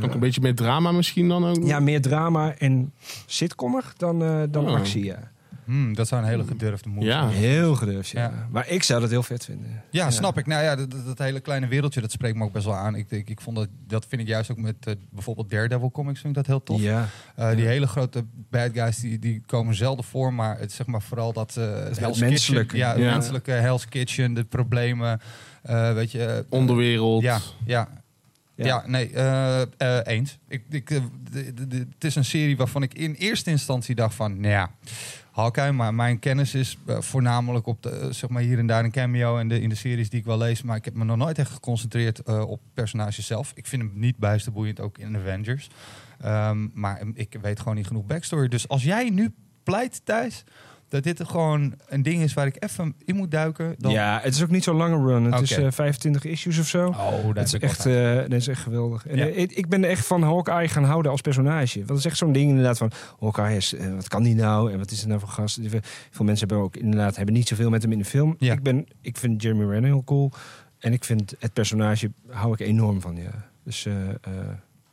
[0.04, 1.64] Ook een beetje meer drama misschien dan ook?
[1.64, 2.94] ja, meer drama en
[3.26, 4.20] sitcommer dan,
[4.52, 4.74] dan Oh.
[4.76, 5.31] actie, ja.
[5.72, 7.30] Hmm, dat zou een hele gedurfde move Ja.
[7.30, 7.42] zijn.
[7.42, 8.22] Heel gedurfd, ja.
[8.22, 8.48] Ja.
[8.52, 9.84] Maar ik zou dat heel vet vinden.
[9.90, 10.46] Ja, snap ik.
[10.48, 12.96] Nou ja, dat, hele kleine wereldje, dat spreekt me ook best wel aan.
[12.96, 16.20] Ik, ik, ik vond dat, dat vind ik juist ook met eh, bijvoorbeeld Daredevil comics,
[16.22, 16.82] vind ik dat heel tof.
[16.82, 17.08] Ja.
[17.36, 17.66] Eh, die Ja.
[17.70, 21.58] hele grote bad guys, die, die komen zelden voor, maar het zeg maar vooral dat
[21.58, 22.76] eh het Hell's menselijke.
[22.78, 25.20] Kitchen, ja, menselijke Hell's Kitchen, de problemen,
[25.62, 26.46] eh, weet je.
[26.50, 27.22] Onderwereld.
[27.22, 27.88] Ja, ja,
[28.56, 28.66] Ja.
[28.66, 28.84] ja.
[28.88, 29.68] nee, eh, eh,
[30.04, 30.38] eens.
[30.48, 30.90] Ik, ik,
[31.90, 34.70] het is een serie waarvan ik in eerste instantie dacht van, nou ja,
[35.32, 38.84] Hawkeye, maar mijn kennis is eh, voornamelijk op de, eh, zeg maar hier en daar
[38.84, 41.04] een cameo en de, in de series die ik wel lees, maar ik heb me
[41.04, 43.52] nog nooit echt geconcentreerd eh, op personages zelf.
[43.56, 45.70] Ik vind hem niet bijster boeiend, ook in Avengers.
[46.20, 48.48] Ehm, maar ik weet gewoon niet genoeg backstory.
[48.48, 50.44] Dus als jij nu pleit, Thijs,
[50.92, 53.92] dat dit er gewoon een ding is waar ik even in moet duiken, dan...
[53.92, 55.24] ja, het is ook niet zo'n lange run.
[55.32, 55.66] Het is Oké.
[55.66, 56.88] eh, 25 issues of zo.
[56.88, 57.84] Oh, dat dat, is echt,
[58.30, 59.08] dat is echt geweldig.
[59.08, 59.26] En, Ja.
[59.28, 61.76] eh, ik, ik ben echt van Hawkeye gaan houden als personage.
[61.78, 62.92] Want dat is echt zo'n ding inderdaad van...
[63.20, 64.72] Hawkeye is, wat kan die nou?
[64.72, 65.60] En wat is het nou voor gast?
[66.12, 68.36] Veel mensen hebben ook inderdaad hebben niet zoveel met hem in de film.
[68.38, 68.54] Ja.
[68.54, 70.32] Ik, ben, ik vind Jeremy Renner heel cool.
[70.80, 73.50] En ik vind het personage, hou ik enorm van, ja.
[73.64, 73.94] Dus eh,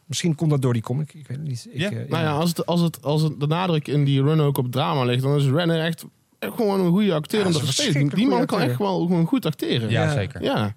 [0.09, 1.15] misschien komt dat door die comic.
[1.15, 1.69] Ik weet het niet.
[1.73, 1.91] Ik, Ja.
[1.91, 4.59] eh, Nou ja, als, het, als, het, als het de nadruk in die run ook
[4.59, 6.05] op drama ligt, dan is Renner echt
[6.39, 8.13] echt gewoon een goede acterende Ja, dat is een versteling.
[8.15, 8.71] Die man kan acteur.
[8.71, 9.91] echt wel gewoon goed acteren.
[9.91, 10.13] Ja, Ja.
[10.13, 10.43] zeker.
[10.43, 10.75] Ja.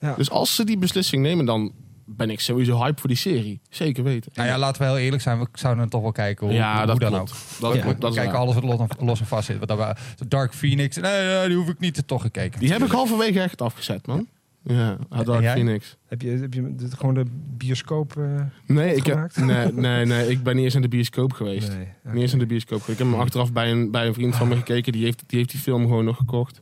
[0.00, 0.14] Ja.
[0.16, 1.72] Dus als ze die beslissing nemen, dan
[2.04, 3.60] ben ik sowieso hype voor die serie.
[3.68, 4.32] Zeker weten.
[4.34, 5.38] Nou ja, laten we heel eerlijk zijn.
[5.38, 7.30] We zouden toch wel kijken hoe, Ja, hoe dat dan klopt.
[7.30, 7.60] ook.
[7.60, 8.00] Dat Ja, klopt.
[8.00, 9.58] Dat we is kijken alles wat los en, los en vast zit.
[9.66, 9.96] Wat
[10.28, 10.96] Dark Phoenix.
[10.96, 12.60] Nee, nee, die hoef ik niet te toch gekeken.
[12.60, 14.26] Die heb ik halverwege echt afgezet, man.
[14.64, 15.52] Ja, Dark jij?
[15.54, 15.96] Phoenix.
[16.08, 17.24] Heb je, heb je de- gewoon de
[17.56, 18.16] bioscoop...
[18.16, 18.24] eh,
[18.66, 21.68] Nee, ik heb, nee, nee, nee, ik ben niet eens in de bioscoop geweest.
[21.68, 21.88] nee.
[22.12, 23.00] Niet eens in de bioscoop geweest.
[23.00, 24.92] Ik heb hem achteraf bij een, bij een vriend van me gekeken.
[24.92, 26.60] Die heeft, die heeft die film gewoon nog gekocht.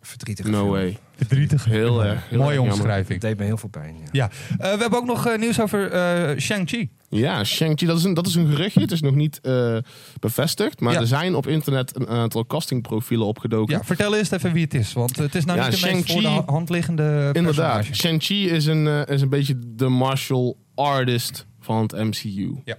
[0.00, 0.46] Verdrietig.
[0.46, 0.70] No film.
[0.70, 0.98] way.
[1.16, 1.64] Verdrietig.
[1.64, 2.28] Heel erg.
[2.28, 3.08] heel Mooie omschrijving.
[3.08, 3.94] Het deed me heel veel pijn.
[3.96, 4.08] Ja.
[4.12, 6.90] Ja, Eh, we hebben ook nog eh, nieuws over eh, Shang-Chi.
[7.14, 8.80] Ja, Shang-Chi, dat is, een, dat is een geruchtje.
[8.80, 9.76] Het is nog niet eh,
[10.20, 10.80] bevestigd.
[10.80, 11.00] Maar Ja.
[11.00, 13.74] er zijn op internet een aantal castingprofielen opgedoken.
[13.76, 14.92] Ja, vertel eerst even wie het is.
[14.92, 17.84] Want het is nou Ja, niet de meest voor de hand liggende Inderdaad.
[17.84, 22.54] Shang-Chi is een, eh, is een beetje de martial artist van het MCU.
[22.64, 22.76] Ja.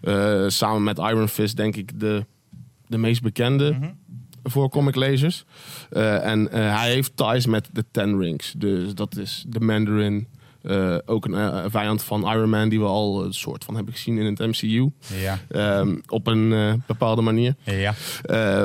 [0.00, 2.26] Eh, samen met Iron Fist denk ik de,
[2.86, 3.90] de meest bekende Mhm.
[4.42, 5.44] voor comiclezers.
[5.90, 8.54] Eh en hij heeft ties met de Ten Rings.
[8.56, 10.26] Dus dat is de Mandarin.
[10.68, 13.94] Eh, ook een eh, vijand van Iron Man die we al een soort van hebben
[13.94, 14.90] gezien in het MCU.
[15.20, 15.38] Ja.
[15.48, 17.54] Ehm, op een eh, bepaalde manier.
[17.64, 17.94] Ja.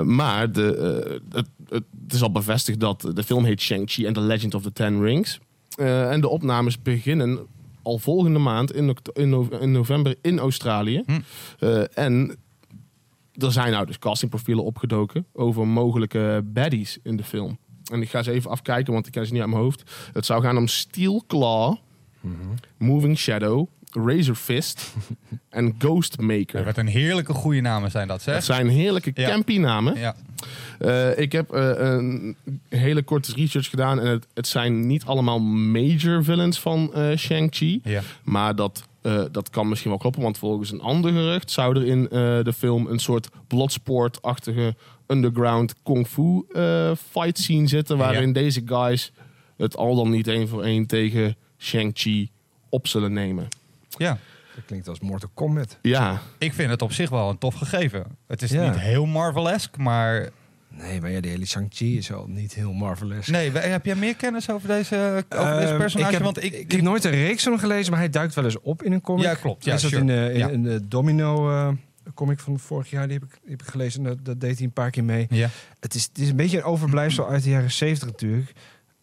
[0.04, 4.54] Maar de, het, het is al bevestigd dat de film heet Shang-Chi and the Legend
[4.54, 5.40] of the Ten Rings.
[5.78, 7.40] En de opnames beginnen
[7.82, 11.04] al volgende maand in, in, no- in november in Australië.
[11.06, 11.20] Hm.
[11.94, 12.38] En
[13.34, 17.58] er zijn nou dus castingprofielen opgedoken over mogelijke baddies in de film.
[17.92, 19.92] En ik ga ze even afkijken, want ik ken ze niet uit mijn hoofd.
[20.14, 21.76] Het zou gaan om Steel Claw,
[22.78, 24.94] Moving Shadow, Razor Fist
[25.50, 26.64] en Ghostmaker.
[26.66, 28.44] Wat een heerlijke goede namen zijn dat, Dat zeg.
[28.44, 29.30] zijn heerlijke Ja.
[29.30, 30.00] campy namen.
[30.00, 30.16] Ja.
[30.80, 32.36] Eh, ik heb eh, een
[32.70, 34.00] hele korte research gedaan.
[34.00, 37.80] En het, het zijn niet allemaal major villains van eh, Shang-Chi.
[37.84, 38.02] Ja.
[38.24, 38.88] Maar dat,
[39.32, 40.22] dat kan misschien wel kloppen.
[40.22, 42.04] Want volgens een ander gerucht zou er in
[42.44, 44.76] de film een soort bloodsport-achtige
[45.08, 46.46] underground kung fu
[47.12, 47.98] fight scene zitten.
[47.98, 49.12] Waarin deze guys
[49.58, 52.32] het al dan niet één voor één tegen Shang-Chi
[52.70, 53.48] op zullen nemen.
[53.98, 54.18] ja.
[54.56, 55.78] Dat klinkt als Mortal Kombat.
[55.82, 58.06] Ja, Ik vind het op zich wel een tof gegeven.
[58.28, 58.70] Het is Ja.
[58.70, 60.30] niet heel Marvelesk, maar...
[60.70, 63.28] Nee, maar ja, de hele Shang-Chi is al niet heel marvelous.
[63.28, 66.08] Nee, heb jij meer kennis over deze, over deze Ehm, personage?
[66.10, 68.10] Ik heb, Want ik, ik, ik heb nooit een reeks van hem gelezen, maar hij
[68.10, 69.24] duikt wel eens op in een comic.
[69.24, 69.64] Ja, klopt.
[69.64, 70.02] Ja, Hij zat sure.
[70.02, 70.48] in, de, in, Ja.
[70.50, 71.70] in de Domino eh,
[72.14, 74.04] comic van vorig jaar, die heb ik, die heb ik gelezen.
[74.04, 75.28] Dat, dat deed hij een paar keer mee.
[75.30, 75.50] Ja.
[75.80, 78.52] Het is, het is een beetje een overblijfsel uit de jaren 70 natuurlijk.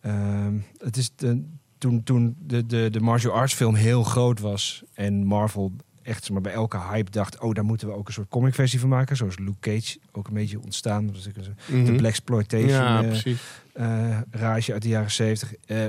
[0.01, 1.45] Ehm, het is de,
[1.81, 6.41] toen, toen de, de, de martial arts film heel groot was en Marvel echt maar,
[6.41, 7.39] bij elke hype dacht...
[7.41, 9.17] oh, daar moeten we ook een soort comic versie van maken.
[9.17, 11.07] Zoals Luke Cage ook een beetje ontstaan.
[11.07, 11.85] Dat was ook een- Mhm.
[11.85, 13.41] de Black Exploitation ja precies.
[13.73, 15.55] eh, rage uit de jaren 70.
[15.67, 15.87] Eh,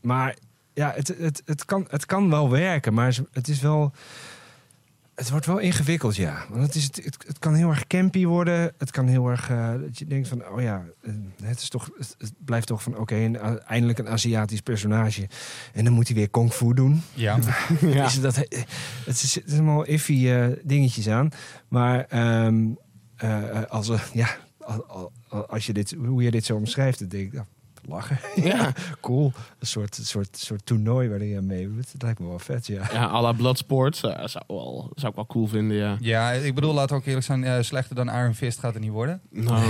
[0.00, 0.36] maar
[0.74, 3.92] ja, het, het, het, kan, het kan wel werken, maar het is wel.
[5.16, 6.44] Het wordt wel ingewikkeld, ja.
[6.50, 8.72] Want het, is, het, het, het kan heel erg campy worden.
[8.78, 9.50] Het kan heel erg.
[9.50, 12.82] eh, dat je denkt van, oh ja, eh, het, is toch, het, het blijft toch
[12.82, 15.28] van, oké, een- eindelijk een Aziatisch personage.
[15.72, 17.02] En dan moet hij weer kung fu doen.
[17.14, 17.38] ja.
[17.80, 18.04] Ja.
[18.04, 21.28] Is dat, het is allemaal iffy eh, dingetjes aan.
[21.68, 22.66] Maar ehm,
[23.16, 26.98] eh, als, eh, ja, al- al- al- als je dit, hoe je dit zo omschrijft,
[26.98, 27.46] dan denk ik, ja,
[27.88, 28.18] lachen.
[28.44, 28.72] Ja.
[29.00, 29.32] cool.
[29.58, 31.92] Een soort, soort, soort toernooi waar je mee doet.
[31.92, 32.82] Dat lijkt me wel vet, ja.
[32.92, 35.96] Ja, à la Bloodsport eh, zou, wel, zou ik wel cool vinden, ja.
[36.00, 37.44] ja, ik bedoel, laten we ook eerlijk zijn.
[37.44, 39.20] eh, slechter dan Iron Fist gaat het niet worden.
[39.30, 39.64] Nou,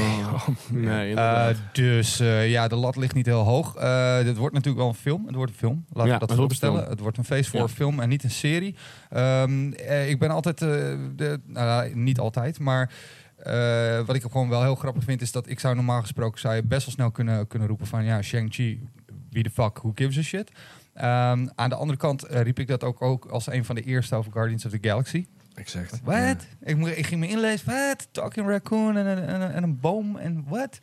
[0.71, 1.51] nee, inderdaad.
[1.55, 3.75] Eh, dus eh, ja, de lat ligt niet heel hoog.
[3.77, 5.27] Eh dit wordt natuurlijk wel een film.
[5.27, 5.85] Het wordt een film.
[5.93, 6.77] Laten Ja, we dat film.
[6.77, 7.65] Het wordt een feest voor Ja.
[7.65, 8.75] een film en niet een serie.
[9.11, 10.69] Ehm, eh, ik ben altijd, eh,
[11.17, 12.93] de, nou, niet altijd, maar
[13.37, 16.55] eh, wat ik gewoon wel heel grappig vind is dat ik zou normaal gesproken zou
[16.55, 18.89] je best wel snel kunnen, kunnen roepen van ja, Shang-Chi,
[19.31, 20.51] wie de fuck, who gives a shit.
[20.95, 23.83] Ehm, aan de andere kant eh, riep ik dat ook, ook als een van de
[23.83, 25.27] eerste over Guardians of the Galaxy.
[25.55, 26.01] Exact.
[26.03, 26.47] Wat?
[26.63, 27.67] Ik, mo- ik ging me inlezen.
[27.67, 28.09] Wat?
[28.11, 30.79] Talking raccoon en en een boom en wat?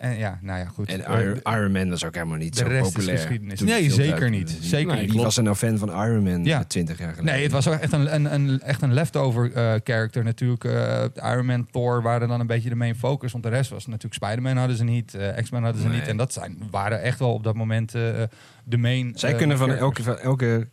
[0.00, 0.88] En ja, nou ja, goed.
[0.88, 3.18] En Eh, Iron, Iron Man was ook helemaal niet de zo rest is populair.
[3.18, 3.60] geschiedenis.
[3.60, 4.58] Nee, zeker niet.
[4.60, 5.08] Zeker niet.
[5.10, 5.24] Klopt.
[5.24, 6.58] was er nou fan van Iron Man Ja.
[6.58, 6.64] ja.
[6.64, 7.32] 20 jaar geleden?
[7.34, 10.64] Nee, het was ook echt een, een, een, echt een leftover eh, character natuurlijk.
[10.64, 13.32] Eh, Iron Man, Thor waren dan een beetje de main focus.
[13.32, 15.16] Want de rest was natuurlijk Spider-Man hadden ze niet.
[15.42, 15.98] X-Men hadden ze Nee.
[15.98, 16.08] niet.
[16.08, 19.12] En dat zijn, waren echt wel op dat moment de main...
[19.14, 20.06] Zij kunnen van characters.
[20.06, 20.68] elke, van elke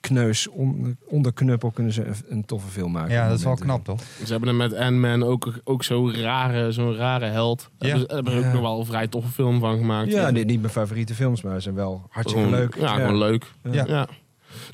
[0.00, 3.12] kneus, on- onderknuppel, kunnen ze een, een toffe film maken.
[3.12, 4.00] Ja, dat is wel knap, toch?
[4.24, 7.70] Ze hebben er met Ant-Man ook, ook zo'n rare, zo'n rare held.
[7.78, 7.86] Ja.
[7.88, 8.52] Hebben, ze- hebben er ook Ja.
[8.52, 10.10] nog wel een vrij toffe film van gemaakt.
[10.12, 12.76] Ja, niet, niet mijn favoriete films, maar ze zijn wel hartstikke Gewoon- leuk.
[12.78, 13.44] Ja, gewoon leuk.
[13.70, 13.84] Ja.
[13.86, 14.08] Ja.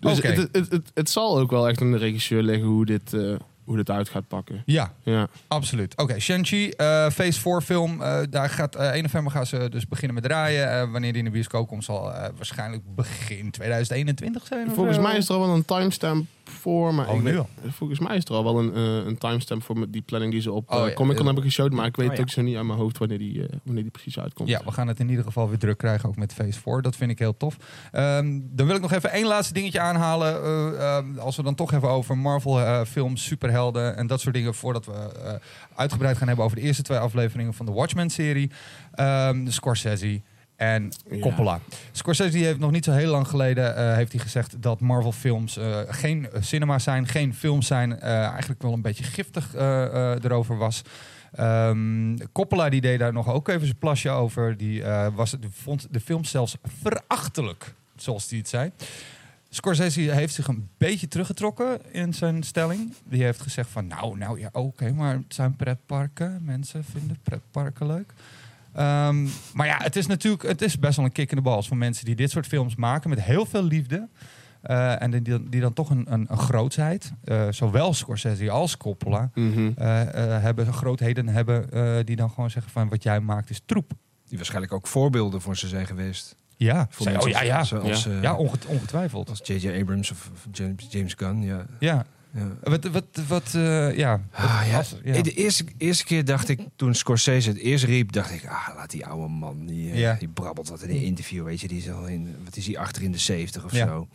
[0.00, 3.34] Dus het, het, het zal ook wel echt aan de regisseur liggen hoe dit, eh,
[3.66, 4.62] hoe dit uit gaat pakken.
[4.66, 5.28] Ja, Ja.
[5.48, 5.96] absoluut.
[5.96, 8.02] Oké, Shang-Chi, eh, Phase 4 film.
[8.02, 10.70] eh, daar gaat eh 1 november gaan ze dus beginnen met draaien.
[10.80, 14.70] Eh, wanneer die in de bioscoop komt, zal eh, waarschijnlijk begin 2021 zijn.
[14.74, 18.16] Volgens mij is er al wel een timestamp voor, maar Oh, ik weet- volgens mij
[18.16, 20.70] is er al wel een, eh, een timestamp voor met die planning die ze op
[20.72, 20.94] Oh, eh, ja.
[20.94, 23.18] Comic Con hebben geshowd, maar ik weet Oh, ook zo niet uit mijn hoofd wanneer
[23.18, 24.48] die, eh, wanneer die precies uitkomt.
[24.48, 26.82] Ja, we gaan het in ieder geval weer druk krijgen, ook met Phase 4.
[26.82, 27.56] Dat vind ik heel tof.
[27.92, 30.42] Ehm, dan wil ik nog even één laatste dingetje aanhalen.
[30.42, 34.54] Eh, ehm, als we dan toch even over Marvel-films, superhelden en dat soort dingen...
[34.54, 35.34] voordat we eh,
[35.74, 38.50] uitgebreid gaan hebben over de eerste twee afleveringen van de Watchmen-serie.
[38.92, 40.22] Ehm, de Scorsese
[40.56, 41.18] en Ja.
[41.20, 41.60] Coppola.
[41.92, 45.78] Scorsese heeft nog niet zo heel lang geleden eh, heeft hij gezegd dat Marvel-films eh,
[45.88, 48.00] geen eh, cinema zijn, geen films zijn.
[48.00, 50.82] eigenlijk wel een beetje giftig erover was.
[51.32, 54.56] Ehm, Coppola die deed daar nog ook even zijn plasje over.
[54.56, 54.82] Die
[55.14, 58.70] was, die vond de film zelfs verachtelijk, zoals hij het zei.
[59.48, 62.94] Scorsese heeft zich een beetje teruggetrokken in zijn stelling.
[63.04, 66.40] Die heeft gezegd van, nou, nou ja, oké, maar het zijn pretparken.
[66.44, 68.12] Mensen vinden pretparken leuk.
[68.76, 71.68] Ehm, maar ja, het is natuurlijk het is best wel een kick in de bals
[71.68, 74.08] voor mensen die dit soort films maken met heel veel liefde.
[74.62, 79.30] Eh, en die, die, dan toch een, een, een grootheid, eh, zowel Scorsese als Coppola,
[79.34, 79.70] Mhm.
[79.76, 83.60] eh, eh, hebben, grootheden hebben eh, die dan gewoon zeggen van wat jij maakt is
[83.66, 83.92] troep.
[84.28, 86.36] Die waarschijnlijk ook voorbeelden voor ze zijn geweest.
[86.56, 87.64] Ja, Voor Zij- mensen oh, ja, ja.
[87.64, 88.10] Zoals, Ja.
[88.10, 89.28] eh, ja onget- ongetwijfeld.
[89.28, 89.80] als J.J.
[89.80, 91.42] Abrams of of James, James Gunn.
[91.42, 91.66] Ja.
[91.78, 92.04] Ja,
[92.36, 92.70] Ja.
[92.70, 94.20] wat, wat, wat eh, ja.
[94.32, 94.76] Ah, ja.
[94.76, 95.22] Als- ja.
[95.22, 98.90] De eerste, eerste keer dacht ik, toen Scorsese het eerst riep, dacht ik, ah, laat
[98.90, 100.16] die oude man, die, Ja.
[100.18, 102.78] die brabbelt wat in een interview, weet je, die is al in, wat is hij,
[102.78, 103.86] achter in de 70 of Ja.
[103.86, 104.08] zo.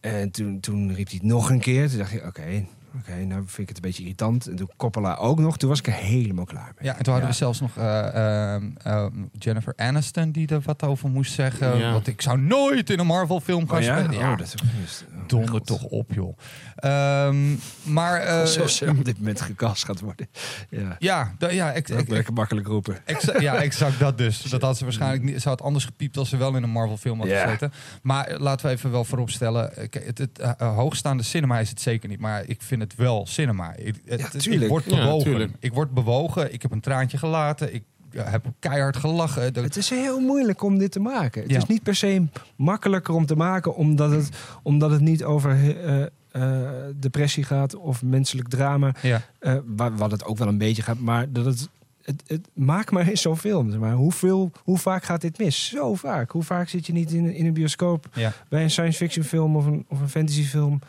[0.00, 2.64] En toen, toen riep hij het nog een keer, toen dacht ik, oké,
[2.96, 4.46] oké, nou vind ik het een beetje irritant.
[4.46, 6.88] En toen Coppola ook nog, toen was ik er helemaal klaar mee.
[6.88, 10.82] Ja, en toen hadden we zelfs nog eh, ehm, ehm, Jennifer Aniston die er wat
[10.82, 11.78] over moest zeggen.
[11.78, 11.92] Ja.
[11.92, 13.98] Want ik zou nooit in een Marvel film gaan Oh ja?
[13.98, 14.18] spelen.
[14.20, 16.36] Ja, Oh, dat is is- oh, donder toch op, joh.
[16.76, 20.28] Ehm, maar eh, Zoals er op dit moment gekast gaat worden.
[20.70, 22.96] Ja, ja, da- ja, ik, dat ik, lekker makkelijk roepen.
[23.04, 24.42] Exa- ja, exact dat dus.
[24.42, 25.42] Dat had ze waarschijnlijk niet.
[25.42, 27.72] Ze had anders gepiept als ze wel in een Marvel film had gezeten.
[28.02, 29.76] Maar laten we even wel vooropstellen.
[29.76, 32.20] eh, Het, het eh, hoogstaande cinema is het zeker niet.
[32.20, 33.74] Maar ik vind het wel cinema.
[33.76, 35.54] Ik, het- Ja, ik word bewogen.
[35.58, 36.52] ik word bewogen.
[36.52, 37.74] Ik heb een traantje gelaten.
[37.74, 39.54] Ik eh, heb keihard gelachen.
[39.54, 41.42] De- Het is heel moeilijk om dit te maken.
[41.42, 41.56] Het Ja.
[41.56, 44.28] is niet per se makkelijker om te maken omdat het,
[44.62, 48.94] omdat het niet over eh, eh, depressie gaat of menselijk drama.
[49.02, 49.22] ja.
[49.38, 51.68] eh, wa- wat het ook wel een beetje gaat, maar dat het.
[52.02, 53.78] Het, het, maak maar eens zo'n film.
[53.78, 55.68] Maar hoeveel, hoe vaak gaat dit mis?
[55.68, 56.30] Zo vaak.
[56.30, 58.32] Hoe vaak zit je niet in, in een bioscoop Ja.
[58.48, 60.80] bij een science fiction film of een, of een fantasy film?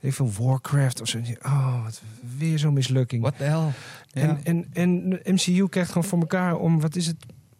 [0.00, 1.18] Ik van Warcraft of zo.
[1.42, 2.02] Oh, wat,
[2.38, 3.22] weer zo'n mislukking.
[3.22, 3.72] What the hell?
[4.12, 4.22] Ja.
[4.22, 7.16] En, en, en de MCU krijgt gewoon voor elkaar om, wat is het?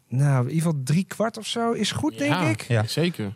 [0.09, 2.62] Nou, in ieder geval drie kwart of zo is goed, denk Ja, ik.
[2.62, 2.87] Ja.
[2.87, 3.35] Zeker.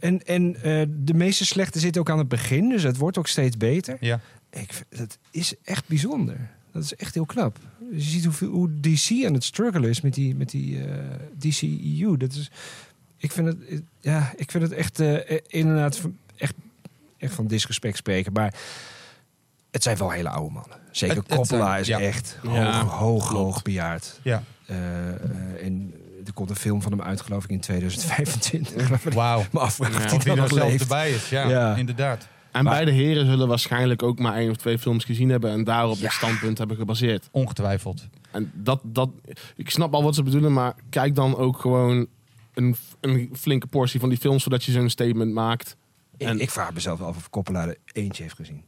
[0.00, 3.26] En, en eh, de meeste slechte zitten ook aan het begin, dus het wordt ook
[3.28, 3.96] steeds beter.
[4.00, 4.20] ja.
[4.50, 6.50] Ik, vind- dat is echt bijzonder.
[6.72, 7.58] Dat is echt heel knap.
[7.92, 10.94] Je ziet hoeveel, hoe DC aan het struggelen is met die, met die eh,
[11.38, 12.16] DCEU.
[12.16, 12.50] Dat is,
[13.16, 16.00] ik vind het, ja, ik vind het echt eh, inderdaad
[16.36, 16.54] echt,
[17.24, 18.32] echt van disrespect spreken.
[18.32, 18.54] Maar
[19.70, 20.78] het zijn wel hele oude mannen.
[20.90, 22.00] Zeker Het- het Coppola zijn- is ja.
[22.00, 24.20] echt Ja, hoog, hoog, hoog bejaard.
[24.22, 24.42] Ja.
[24.66, 25.14] Eh, eh,
[25.66, 25.94] en
[26.26, 28.74] er komt een film van hem uit, geloof ik, in 2025.
[28.88, 29.44] waarvan ik Wauw.
[29.52, 30.30] me afvraag Ja.
[30.30, 31.28] er nog zelf erbij is.
[31.28, 31.76] Ja, Ja.
[31.76, 32.28] inderdaad.
[32.52, 35.64] En Maar- beide heren zullen waarschijnlijk ook maar één of twee films gezien hebben en
[35.64, 37.28] daarop dit standpunt hebben gebaseerd.
[37.30, 38.06] Ongetwijfeld.
[38.30, 39.10] En dat, dat,
[39.56, 42.06] ik snap al wat ze bedoelen, maar kijk dan ook gewoon
[42.54, 45.76] een, een flinke portie van die films, zodat je zo'n statement maakt.
[46.16, 48.62] Ik, En- ik vraag mezelf af of Coppola er eentje heeft gezien.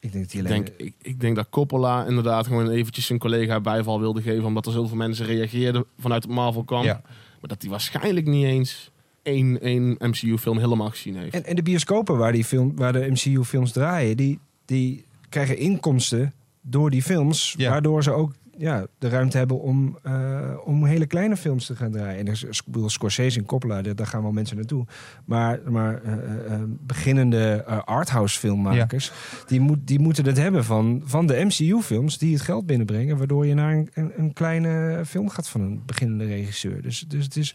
[0.00, 3.18] Ik denk dat hij Ik denk, ik, ik denk dat Coppola inderdaad gewoon eventjes zijn
[3.18, 6.84] collega bijval wilde geven, omdat er zoveel mensen reageerden vanuit het Marvel kamp.
[6.84, 7.00] Ja.
[7.40, 8.90] Maar dat hij waarschijnlijk niet eens
[9.22, 11.34] één, één MCU-film helemaal gezien heeft.
[11.34, 16.32] En, en de bioscopen waar, die film, waar de MCU-films draaien, die, die krijgen inkomsten
[16.60, 17.70] door die films, Ja.
[17.70, 21.90] waardoor ze ook ja, de ruimte hebben om, eh, om hele kleine films te gaan
[21.92, 22.18] draaien.
[22.18, 24.86] En er is- ik bedoel, Scorsese en Coppola, daar gaan wel mensen naartoe.
[25.24, 29.12] Maar, maar eh, eh, beginnende arthouse filmmakers,
[29.46, 33.46] die, moet, die moeten het hebben van, van de MCU-films die het geld binnenbrengen, waardoor
[33.46, 36.82] je naar een, een, een kleine film gaat van een beginnende regisseur.
[36.82, 37.54] Dus, dus het is...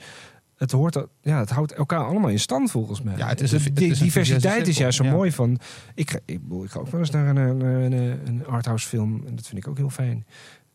[0.55, 3.17] Het, hoort, ja, het houdt elkaar allemaal in stand volgens mij.
[3.17, 5.11] Ja, het is een- het diversiteit is juist zo ja.
[5.11, 5.59] mooi van.
[5.95, 9.23] Ik ga, ik, ik ga ook wel eens naar een, een, een arthouse film.
[9.27, 10.25] En dat vind ik ook heel fijn.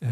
[0.05, 0.11] Eh,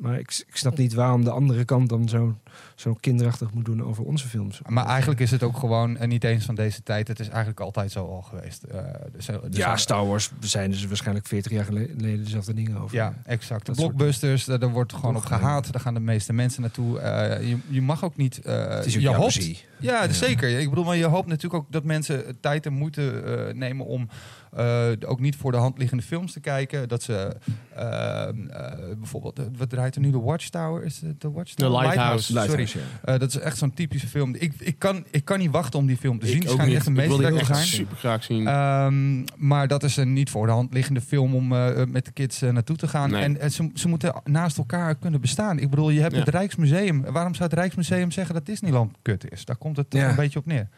[0.00, 2.36] maar ik, ik snap niet waarom de andere kant dan zo,
[2.74, 4.60] zo kinderachtig moet doen over onze films.
[4.66, 7.08] Maar eigenlijk is het ook gewoon eh, niet eens van deze tijd.
[7.08, 8.62] Het is eigenlijk altijd zo al geweest.
[8.62, 8.80] Eh,
[9.12, 12.96] dus, dus ja, Star Wars zijn dus waarschijnlijk 40 jaar geleden dezelfde dingen over.
[12.96, 13.66] Ja, exact.
[13.66, 15.72] Dat blockbusters, daar wordt gewoon op gehaat.
[15.72, 16.98] Daar gaan de meeste mensen naartoe.
[16.98, 18.38] Eh, je, je mag ook niet...
[18.40, 19.58] eh, Het is ook je jaloezie.
[19.80, 20.12] Ja, Ja.
[20.12, 20.58] zeker.
[20.58, 24.08] Ik bedoel, maar je hoopt natuurlijk ook dat mensen tijd en moeite eh, nemen om
[24.56, 26.88] eh, ook niet voor de hand liggende films te kijken.
[26.88, 27.36] Dat ze
[27.76, 30.10] ehm, eh, bijvoorbeeld, wat draait er nu?
[30.10, 30.84] De Watchtower?
[30.84, 31.72] Is het de Watchtower?
[31.80, 32.32] The Lighthouse.
[32.32, 32.48] Sorry.
[32.48, 32.78] Lighthouse,
[33.18, 34.34] dat is echt zo'n typische film.
[34.34, 36.38] Ik, ik, kan, ik kan niet wachten om die film te zien.
[36.40, 36.76] Het schijnt niet.
[36.76, 37.80] echt een Ik wil die meesterwerk te echt zijn.
[37.80, 38.46] super graag zien.
[38.46, 42.12] Ehm, maar dat is een niet voor de hand liggende film om eh, met de
[42.12, 43.10] kids naartoe te gaan.
[43.10, 43.38] Nee.
[43.38, 45.58] En ze, ze moeten naast elkaar kunnen bestaan.
[45.58, 46.18] Ik bedoel, je hebt Ja.
[46.20, 47.02] het Rijksmuseum.
[47.12, 49.44] Waarom zou het Rijksmuseum zeggen dat Disneyland kut is?
[49.44, 50.08] Daar komt het toch Ja.
[50.08, 50.68] een beetje op neer.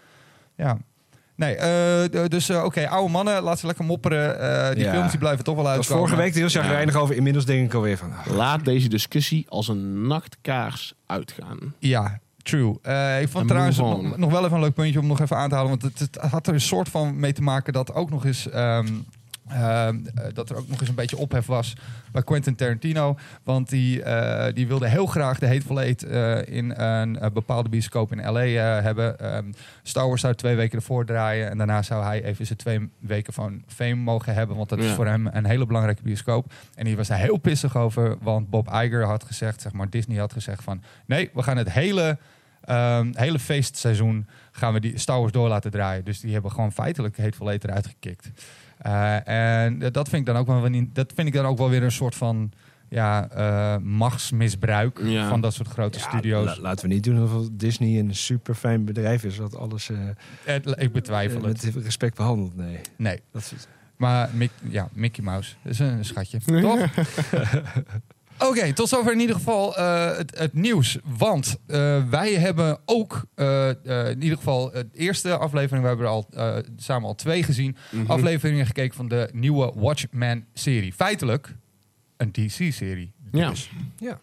[0.57, 0.79] Ja.
[1.37, 4.41] Nee, eh, dus eh, oké, oude mannen, laat ze lekker mopperen.
[4.41, 4.93] Eh, die Ja.
[4.93, 5.97] films die blijven toch wel uitkomen.
[5.99, 7.15] vorige week heel chagrijnig over.
[7.17, 8.13] Inmiddels denk ik alweer van...
[8.13, 11.59] ah, Laat deze discussie als een nachtkaars uitgaan.
[11.79, 12.79] Ja, true.
[12.83, 13.77] Eh, ik vond En trouwens
[14.17, 15.71] nog wel even een leuk puntje om nog even aan te halen.
[15.71, 18.49] Want het, het had er een soort van mee te maken dat ook nog eens.
[18.51, 18.87] ehm,
[19.51, 21.75] ehm, eh, dat er ook nog eens een beetje ophef was
[22.13, 23.17] bij Quentin Tarantino.
[23.43, 28.13] Want die, eh, die wilde heel graag de Hateful Eight eh, in een bepaalde bioscoop
[28.13, 28.41] in LA
[28.83, 29.19] hebben.
[29.19, 31.51] Ehm, Star Wars zou twee weken ervoor draaien.
[31.51, 34.57] En daarna zou hij even zijn twee weken van fame mogen hebben.
[34.57, 36.53] Want dat is voor hem een hele belangrijke bioscoop.
[36.75, 38.17] En die was daar heel pissig over.
[38.21, 40.83] Want Bob Iger had gezegd, zeg maar, Disney had gezegd van...
[41.07, 42.19] Nee, we gaan het hele,
[42.61, 46.05] ehm, hele feestseizoen gaan we die Star Wars door laten draaien.
[46.05, 48.31] Dus die hebben gewoon feitelijk Hateful Eight eruit gekikt.
[48.81, 49.29] Eh,
[49.67, 51.93] en dat vind ik dan ook wel dat vind ik dan ook wel weer een
[51.93, 52.53] soort van
[52.89, 55.29] ja, eh, machtsmisbruik Ja.
[55.29, 56.45] van dat soort grote ja, studio's.
[56.57, 59.37] la- laten we niet doen alsof Disney een super fijn bedrijf is.
[59.37, 59.99] Dat alles eh,
[60.45, 61.65] Het- ik betwijfel het.
[61.75, 62.57] met respect behandelt.
[62.57, 62.81] Nee.
[62.97, 63.67] Nee, Dat is,
[63.97, 66.79] maar Mick, ja, Mickey Mouse is een schatje, toch?
[68.49, 70.99] Oké, tot zover in ieder geval eh, het, het nieuws.
[71.19, 73.69] Want eh, wij hebben ook eh,
[74.09, 75.83] in ieder geval het eerste aflevering.
[75.83, 77.77] We hebben er al eh, samen al twee gezien.
[77.91, 78.11] Mhm.
[78.11, 80.93] Afleveringen gekeken van de nieuwe Watchmen-serie.
[80.93, 81.55] Feitelijk
[82.17, 83.13] een DC-serie.
[83.33, 83.49] Ja.
[83.49, 83.71] Dus.
[83.99, 84.21] ja.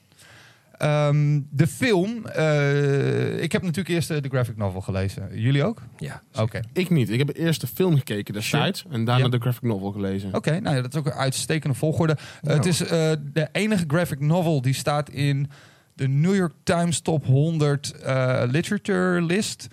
[0.78, 2.26] Ehm, de film.
[2.26, 5.30] eh, ik heb natuurlijk eerst eh, de graphic novel gelezen.
[5.40, 5.82] Jullie ook?
[5.98, 6.22] ja.
[6.40, 6.60] Oké.
[6.74, 7.10] Ik niet.
[7.10, 8.86] Ik heb eerst de film gekeken destijds.
[8.90, 9.30] En daarna Ja.
[9.32, 10.34] de graphic novel gelezen.
[10.36, 12.18] Oké, nou ja, dat is ook een uitstekende volgorde.
[12.42, 15.50] Eh, het is eh, de enige graphic novel die staat in
[15.94, 19.68] de New York Times Top 100 eh, Literature List.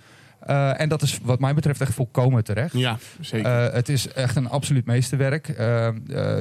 [0.45, 2.73] Eh, en dat is wat mij betreft echt volkomen terecht.
[2.73, 3.65] Ja, zeker.
[3.67, 5.49] Eh, het is echt een absoluut meesterwerk.
[5.49, 5.95] Eh, eh,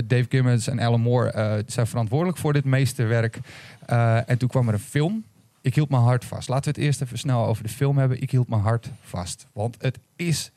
[0.07, 3.39] Dave Gimmons en Alan Moore eh, zijn verantwoordelijk voor dit meesterwerk.
[3.87, 5.25] Eh, en toen kwam er een film.
[5.61, 6.49] Ik hield mijn hart vast.
[6.49, 8.21] Laten we het eerst even snel over de film hebben.
[8.23, 9.47] Ik hield mijn hart vast.
[9.53, 10.51] Want het is...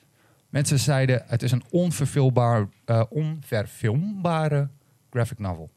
[0.50, 4.68] Mensen zeiden, het is een onverfilmbaar, eh, onverfilmbare
[5.10, 5.70] graphic novel.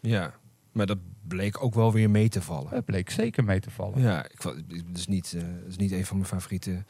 [0.00, 0.32] ja,
[0.72, 0.98] maar dat
[1.28, 2.74] bleek ook wel weer mee te vallen.
[2.74, 4.00] Het bleek zeker mee te vallen.
[4.00, 6.84] Ja, ik vond, het, is niet, eh, het is niet een van mijn favoriete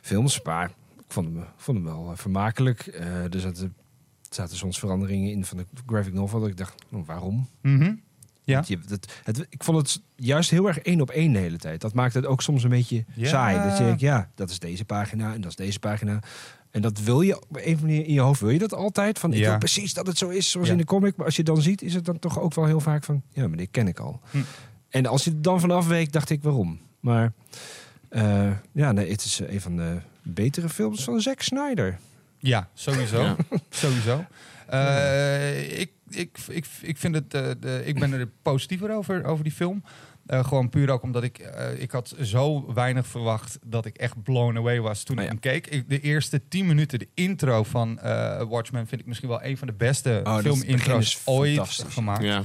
[0.00, 0.68] films, maar
[0.98, 2.86] ik vond hem, vond hem wel eh, vermakelijk.
[2.86, 3.74] Eh, er zaten,
[4.30, 7.48] zaten soms veranderingen in van de graphic novel dat ik dacht, nou, waarom?
[7.60, 7.94] Mhm.
[8.44, 8.62] Ja.
[8.66, 11.80] Je, dat, het, ik vond het juist heel erg één op één de hele tijd.
[11.80, 13.28] Dat maakt het ook soms een beetje Ja.
[13.28, 13.68] saai.
[13.68, 16.20] Dat je denkt, ja, dat is deze pagina en dat is deze pagina.
[16.76, 18.74] En dat wil je op een of andere manier in je hoofd, wil je dat
[18.74, 19.18] altijd?
[19.18, 19.48] Van, ik Ja.
[19.48, 20.72] wil precies dat het zo is zoals Ja.
[20.72, 21.16] in de comic.
[21.16, 23.48] Maar als je dan ziet, is het dan toch ook wel heel vaak van, ja,
[23.48, 24.20] maar dit ken ik al.
[24.30, 24.38] Hm.
[24.88, 26.80] En als je er dan vanaf week, dacht ik, waarom?
[27.00, 27.32] Maar
[28.08, 31.98] eh, ja, nee, het is een van de betere films van Zack Snyder.
[32.38, 33.22] Ja, sowieso.
[33.22, 33.36] Ja.
[33.70, 34.24] sowieso.
[34.68, 39.44] Eh, ik, ik, ik, ik, vind het, eh, de, ik ben er positiever over, over
[39.44, 39.82] die film.
[40.26, 44.22] Eh, gewoon puur ook omdat ik, eh, ik had zo weinig verwacht dat ik echt
[44.22, 45.34] blown away was toen Oh ik ja.
[45.34, 45.66] hem keek.
[45.66, 49.56] Ik, de eerste tien minuten, de intro van eh, Watchmen, vind ik misschien wel een
[49.58, 52.22] van de beste Oh, filmintro's ooit gemaakt.
[52.22, 52.42] ja.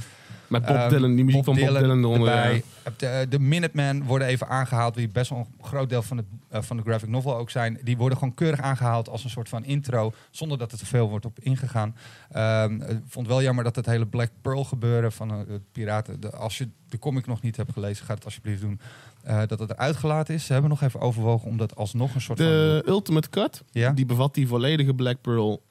[0.52, 2.28] Met Bob Dylan, die muziek Bob van Bob Dylan eronder.
[2.28, 2.62] erbij.
[2.84, 2.90] ja.
[2.96, 6.62] De, de Minutemen worden even aangehaald, die best wel een groot deel van, het, eh,
[6.62, 7.78] van de graphic novel ook zijn.
[7.82, 11.08] Die worden gewoon keurig aangehaald als een soort van intro, zonder dat er te veel
[11.08, 11.96] wordt op ingegaan.
[12.30, 16.20] Ehm, ik vond wel jammer dat het hele Black Pearl gebeuren van eh, de piraten.
[16.20, 18.80] De, als je de comic nog niet hebt gelezen, ga het alsjeblieft doen.
[19.22, 20.44] eh, dat het eruit gelaten is.
[20.46, 23.66] Ze hebben nog even overwogen om dat alsnog een soort De Ultimate Cut, van.
[23.82, 25.62] Ja, die bevat die volledige Black Pearl.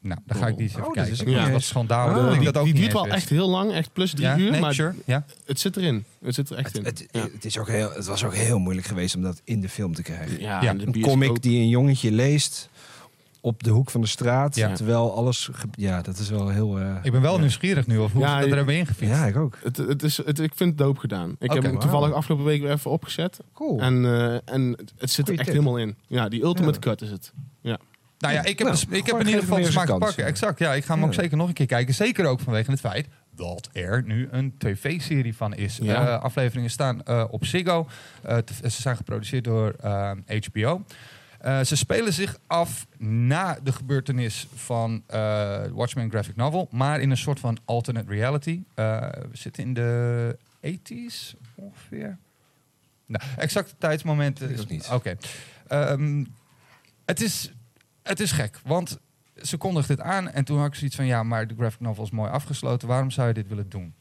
[0.00, 1.12] Nou, dan ga ik die eens Oh, even dat kijken.
[1.12, 1.52] is Ik ook vond niet het eens.
[1.52, 2.16] wat schandalig.
[2.16, 2.22] Ah.
[2.24, 4.38] dat ik die dat ook die duurt wel echt heel lang, echt plus drie ja,
[4.38, 4.50] uur.
[4.50, 4.94] nee, maar sure.
[5.04, 5.24] Ja.
[5.46, 6.04] het zit erin.
[6.24, 6.84] Het zit er echt in.
[6.84, 7.20] Het, ja.
[7.32, 9.94] het, is ook heel, het was ook heel moeilijk geweest om dat in de film
[9.94, 10.40] te krijgen.
[10.40, 12.68] Ja, Ja, de Een comic die een jongetje leest
[13.42, 14.54] op de hoek van de straat.
[14.56, 14.72] Ja.
[14.72, 15.50] Terwijl alles...
[15.74, 16.78] Ja, dat is wel heel...
[16.80, 17.40] eh, Ik ben wel ja.
[17.40, 19.14] nieuwsgierig nu of hoe Ja, ze dat je- er hebben ingefietst.
[19.14, 19.58] Ja, ik ook.
[19.62, 21.36] Het, het is, het, ik vind het doop gedaan.
[21.38, 23.38] Ik heb hem toevallig afgelopen week weer even opgezet.
[23.54, 23.80] Cool.
[23.80, 25.52] En, eh, en het- zit er echt tip.
[25.52, 25.94] helemaal in.
[26.06, 26.78] Ja, die Ultimate Ja.
[26.90, 27.32] Cut is het.
[28.20, 30.24] Nou ja, ik heb, Nou, dus- ik heb in ieder geval de smaak te pakken.
[30.24, 30.74] Exact, ja.
[30.74, 31.94] Ik ga hem ook zeker nog een keer kijken.
[31.94, 35.78] Zeker ook vanwege het feit dat er nu een tv-serie van is.
[35.82, 36.06] Ja.
[36.06, 37.88] Eh, afleveringen staan eh, op Ziggo.
[38.22, 39.74] Eh, ze zijn geproduceerd door
[40.50, 40.84] HBO.
[41.64, 45.02] Ze spelen zich af na de gebeurtenis van
[45.72, 48.62] Watchmen graphic novel, maar in een soort van alternate reality.
[48.74, 52.18] We zitten in de 80s ongeveer.
[53.06, 54.68] Nou, exacte tijdsmomenten.
[54.68, 54.88] Is-.
[54.88, 55.16] Oké.
[55.66, 56.24] Ehm,
[57.04, 57.52] het, is,
[58.02, 58.98] het is gek, want
[59.42, 61.06] ze kondigt dit aan en toen had ik zoiets van...
[61.06, 62.88] ja, maar de graphic novel is mooi afgesloten.
[62.88, 63.94] Waarom zou je dit willen doen?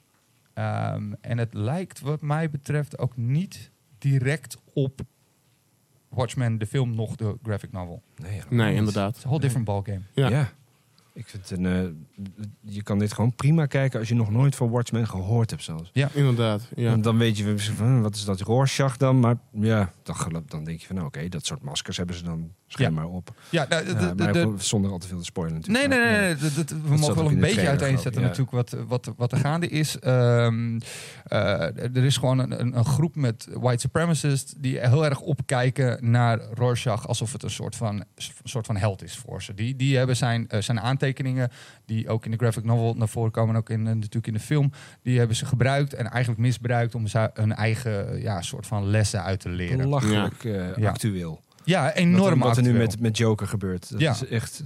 [0.54, 5.02] Ehm, en het lijkt wat mij betreft ook niet direct op
[6.10, 8.02] Watchmen, de film, nog de graphic novel.
[8.16, 8.44] Nee, ja.
[8.50, 9.16] Nee, Het inderdaad.
[9.16, 10.02] is een whole different ballgame.
[10.14, 10.30] Ja.
[10.30, 10.50] Ja.
[11.14, 14.56] Ik vind het een, eh, je kan dit gewoon prima kijken als je nog nooit
[14.56, 15.92] van Watchmen gehoord hebt zelfs.
[16.14, 16.92] Inderdaad, ja.
[16.92, 19.20] En dan weet je weer van, hm, wat is dat Rorschach dan?
[19.20, 22.24] Maar ja, dan, geloof- dan denk je van, nou, oké, dat soort maskers hebben ze
[22.24, 23.32] dan schijnbaar op.
[23.50, 25.90] Ja, nou, de, de- maar de- zonder al te veel te spoilen Nee, natuurlijk.
[25.90, 26.20] nee, nee.
[26.20, 29.38] Maar, nee, dat- dat- we mogen wel een beetje uiteenzetten natuurlijk wat, wat, wat er
[29.38, 30.00] gaande is.
[30.00, 30.80] Ehm,
[31.24, 31.62] eh,
[31.96, 36.40] er is gewoon een, een, een groep met white supremacists die heel erg opkijken naar
[36.54, 38.04] Rorschach alsof het een soort van, een
[38.44, 39.54] soort van held is voor ze.
[39.54, 41.50] Die, die hebben zijn, eh, zijn aantekeningen,
[41.86, 44.34] die ook in de graphic novel naar voren komen en ook in, eh, natuurlijk in
[44.34, 48.86] de film, die hebben ze gebruikt en eigenlijk misbruikt om hun eigen ja, soort van
[48.90, 49.78] lessen uit te leren.
[49.78, 50.90] Belachelijk eh, Ja.
[50.90, 51.42] actueel.
[51.64, 53.90] Ja, Wat, enorm er- wat er nu met, met Joker gebeurt.
[53.92, 54.12] Dat Ja.
[54.12, 54.64] is echt,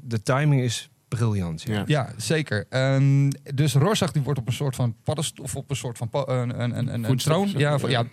[0.00, 1.62] de timing is briljant.
[1.62, 1.82] Ja.
[1.86, 2.12] Ja.
[2.16, 2.66] Zeker.
[2.68, 6.08] Ehm, dus Rorschach die wordt op een soort van paddenstoel of op een soort van
[6.12, 7.88] een, een, een, een, troon ja, ja.
[7.88, 8.04] ja,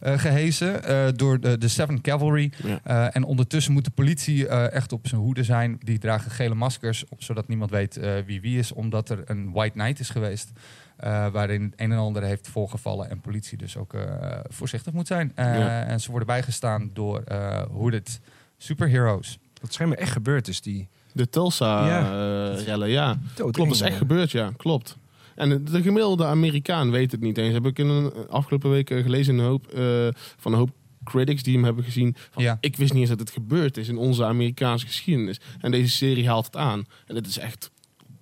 [0.00, 2.52] eh, gehezen eh, door de, de Seventh Cavalry.
[2.64, 2.80] Ja.
[2.84, 5.76] Eh, en ondertussen moet de politie eh, echt op zijn hoede zijn.
[5.78, 8.72] Die dragen gele maskers, op, zodat niemand weet eh, wie wie is.
[8.72, 10.50] Omdat er een White Knight is geweest.
[10.96, 13.10] Eh, waarin het een en ander heeft voorgevallen.
[13.10, 15.32] En politie dus ook eh, voorzichtig moet zijn.
[15.34, 15.82] Eh, Ja.
[15.84, 18.20] En ze worden bijgestaan door eh hooded
[18.56, 19.38] superheroes.
[19.60, 23.18] Wat schijnbaar echt gebeurd is, die De Tulsa-rellen, ja.
[23.34, 23.52] dood.
[23.52, 24.52] Klopt, dat is echt gebeurd, ja.
[24.56, 24.96] Klopt.
[25.34, 27.52] En de- de gemiddelde Amerikaan weet het niet eens.
[27.54, 30.70] Heb ik in een afgelopen week eh, gelezen in een hoop, eh, van een hoop
[31.04, 32.16] critics die hem hebben gezien.
[32.30, 32.56] Van, Ja.
[32.60, 35.40] Ik wist niet eens dat het gebeurd is in onze Amerikaanse geschiedenis.
[35.60, 36.84] En deze serie haalt het aan.
[37.06, 37.70] En het is echt...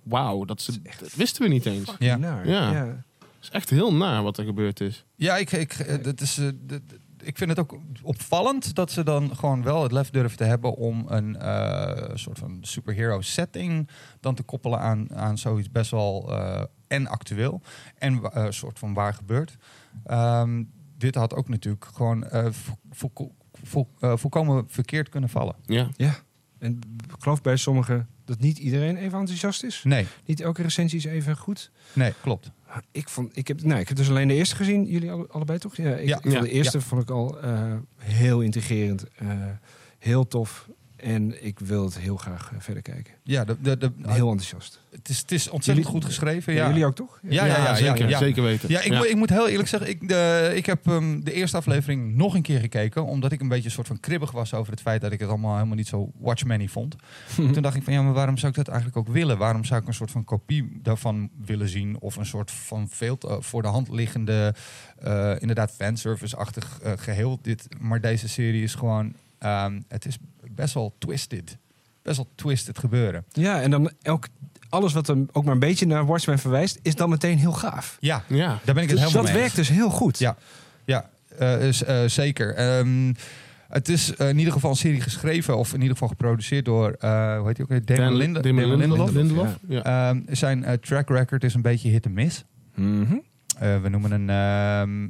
[0.03, 1.95] Wauw, dat, ze- dat wisten we niet eens.
[1.99, 2.15] Ja.
[2.15, 2.47] Naar.
[2.47, 2.71] Ja.
[2.71, 2.85] Ja.
[2.85, 5.05] Het is echt heel naar wat er gebeurd is.
[5.15, 6.81] Ja, ik, ik, eh, dat is, eh, dat-
[7.23, 10.75] ik vind het ook opvallend dat ze dan gewoon wel het lef durven te hebben
[10.75, 13.89] om een eh, soort van superhero setting
[14.19, 17.61] dan te koppelen aan, aan zoiets best wel eh, en actueel
[17.97, 19.57] en eh, soort van waar gebeurt.
[20.05, 20.63] Ehm,
[20.97, 25.55] dit had ook natuurlijk gewoon eh, vo- vo- vo- volkomen verkeerd kunnen vallen.
[25.65, 25.87] Ja.
[26.59, 29.81] En ik geloof bij sommigen dat niet iedereen even enthousiast is.
[29.83, 31.71] Nee, Niet elke recensie is even goed.
[31.93, 32.51] nee, klopt.
[32.91, 34.85] Ik, vond, ik, heb, nou, ik heb dus alleen de eerste gezien.
[34.85, 35.75] Jullie alle- allebei toch?
[35.75, 36.15] Ja, ik, Ja.
[36.15, 36.41] ik vond Ja.
[36.41, 39.05] de eerste vond ik al eh, heel integrerend.
[39.15, 39.27] eh,
[39.99, 40.69] heel tof.
[41.03, 43.13] En ik wil het heel graag eh, verder kijken.
[43.23, 44.81] Ja, de, de, de, Heel enthousiast.
[44.91, 46.53] het, is, het is ontzettend Jullie- goed geschreven.
[46.53, 46.61] Ja.
[46.63, 46.67] Ja.
[46.67, 47.19] Jullie ook toch?
[47.21, 48.17] Ja, ja, ja, zeker, ja.
[48.17, 48.69] zeker weten.
[48.69, 51.57] Ja, ik, Moet, ik moet heel eerlijk zeggen, ik, de, ik heb ehm, de eerste
[51.57, 53.05] aflevering nog een keer gekeken.
[53.05, 55.29] Omdat ik een beetje een soort van kribbig was over het feit dat ik het
[55.29, 56.95] allemaal helemaal niet zo Watchmen vond.
[57.35, 59.37] Toen dacht ik van ja, maar waarom zou ik dat eigenlijk ook willen?
[59.37, 61.97] Waarom zou ik een soort van kopie daarvan willen zien?
[61.99, 64.53] Of een soort van veel te- voor de hand liggende,
[64.97, 67.39] eh, inderdaad fanservice-achtig eh, geheel.
[67.41, 70.17] Dit, maar deze serie is gewoon, ehm, het is
[70.55, 71.57] best wel twisted.
[72.01, 73.25] Best wel twisted gebeuren.
[73.31, 74.27] Ja, en dan elk,
[74.69, 77.97] alles wat hem ook maar een beetje naar Watchmen verwijst, is dan meteen heel gaaf.
[77.99, 78.47] Ja, Ja.
[78.63, 79.41] daar ben ik het Dus helemaal dat mee eens.
[79.41, 80.19] werkt dus heel goed.
[80.19, 80.35] Ja.
[80.85, 82.55] Ja, eh, is, eh, zeker.
[82.55, 83.13] Ehm,
[83.67, 86.91] het is eh, in ieder geval een serie geschreven, of in ieder geval geproduceerd door,
[86.99, 87.85] eh hoe heet hij ook weer?
[87.85, 89.57] Damon, Linde- Damon Damon Lindelof.
[89.67, 89.83] Ja.
[90.09, 92.43] Ehm, zijn track record is een beetje hit en miss.
[92.75, 93.15] Mhm.
[93.59, 95.07] Eh, we noemen een ehm,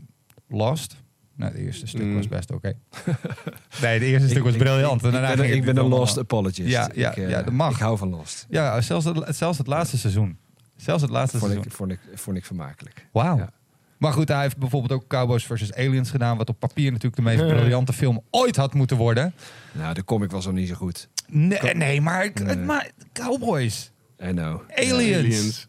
[0.57, 0.95] Lost.
[1.35, 2.15] Nou, het eerste stuk Mm.
[2.15, 2.67] was best oké.
[3.81, 4.99] nee, het eerste stuk was ik- briljant.
[4.99, 6.69] Ik, En daarna ik ben, ik een lost apologist.
[6.69, 7.71] Ja, ja, ik, eh, ja, dat mag.
[7.73, 8.45] Ik hou van lost.
[8.49, 10.37] Ja, zelfs het, zelfs het laatste seizoen.
[10.75, 11.71] Zelfs het laatste Vond seizoen.
[11.71, 13.07] ik, vond, ik, vond ik vermakelijk.
[13.11, 13.37] Wauw.
[13.37, 13.49] Ja.
[13.97, 15.73] Maar goed, hij heeft bijvoorbeeld ook Cowboys vs.
[15.73, 16.37] Aliens gedaan.
[16.37, 19.33] Wat op papier natuurlijk de meest briljante film ooit had moeten worden.
[19.71, 21.09] Nou, de comic was nog niet zo goed.
[21.27, 22.55] Nee, nee maar, Nee.
[22.55, 23.91] maar Cowboys.
[24.23, 24.61] I know.
[24.75, 25.15] Aliens.
[25.17, 25.67] Aliens.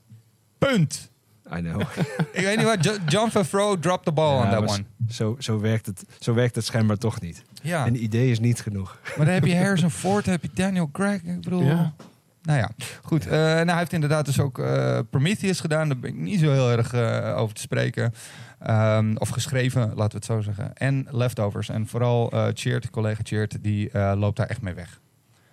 [0.59, 1.11] Punt.
[1.57, 1.81] I know.
[2.33, 2.85] Ik weet niet wat.
[2.85, 4.85] Jo- John Favreau dropped the ball on that one.
[5.09, 7.43] Zo, zo, werkt het, zo werkt het schijnbaar toch niet.
[7.63, 8.99] Ja, Een idee is niet genoeg.
[9.17, 11.23] maar dan heb je Harrison Ford, dan heb je Daniel Craig.
[11.23, 11.63] Ik bedoel...
[11.63, 11.93] Ja.
[12.43, 12.71] Nou ja,
[13.03, 13.27] goed.
[13.27, 15.89] Eh, nou, hij heeft inderdaad dus ook eh, Prometheus gedaan.
[15.89, 18.15] Daar ben ik niet zo heel erg eh, over te spreken.
[18.59, 20.75] Ehm, of geschreven, laten we het zo zeggen.
[20.75, 21.69] En Leftovers.
[21.69, 25.01] En vooral eh Cheert, collega Cheert, die eh, loopt daar echt mee weg.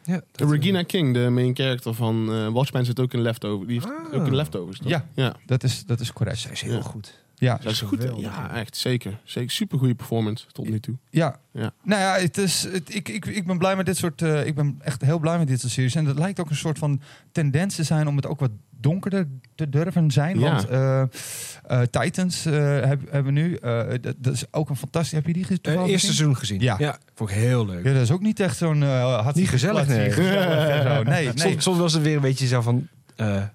[0.04, 3.68] Ja, De Regina King, de main character van eh Watchmen, zit ook in Leftovers.
[3.68, 4.20] Die heeft Ah.
[4.22, 4.88] ook in Leftovers, toch?
[4.89, 5.06] Ja.
[5.14, 5.36] ja.
[5.45, 6.38] Dat is, dat is correct.
[6.38, 6.82] Zij is heel Ja.
[6.82, 7.20] goed.
[7.36, 8.08] Ja, Dat is goed.
[8.18, 8.54] ja.
[8.56, 8.78] echt.
[8.78, 9.20] Zeker.
[9.24, 9.52] Zeker.
[9.52, 10.95] Super goede performance tot nu toe.
[11.10, 11.39] Ja.
[11.52, 11.74] Ja.
[11.84, 14.22] Nou ja, het is, het, ik, ik, ik ben blij met dit soort.
[14.22, 15.95] eh, ik ben echt heel blij met dit soort series.
[15.95, 18.52] En dat lijkt ook een soort van tendens te zijn om het ook wat
[18.82, 20.40] donkerder te durven zijn.
[20.40, 20.52] Ja.
[20.52, 23.58] Want eh, eh, Titans eh, heb- hebben we nu.
[24.02, 25.12] dat, dat is ook een fantastisch.
[25.12, 25.86] Heb je die gezien?
[25.86, 26.60] Eerste seizoen gezien.
[26.62, 26.98] Ja.
[27.16, 27.84] vond ik heel leuk.
[27.86, 28.82] Ja, dat is ook niet echt zo'n.
[28.82, 30.12] had Niet gezellig, nee.
[30.12, 31.04] gezellig zo.
[31.04, 31.32] Nee, nee.
[31.36, 32.88] Soms, soms was het weer een beetje zo van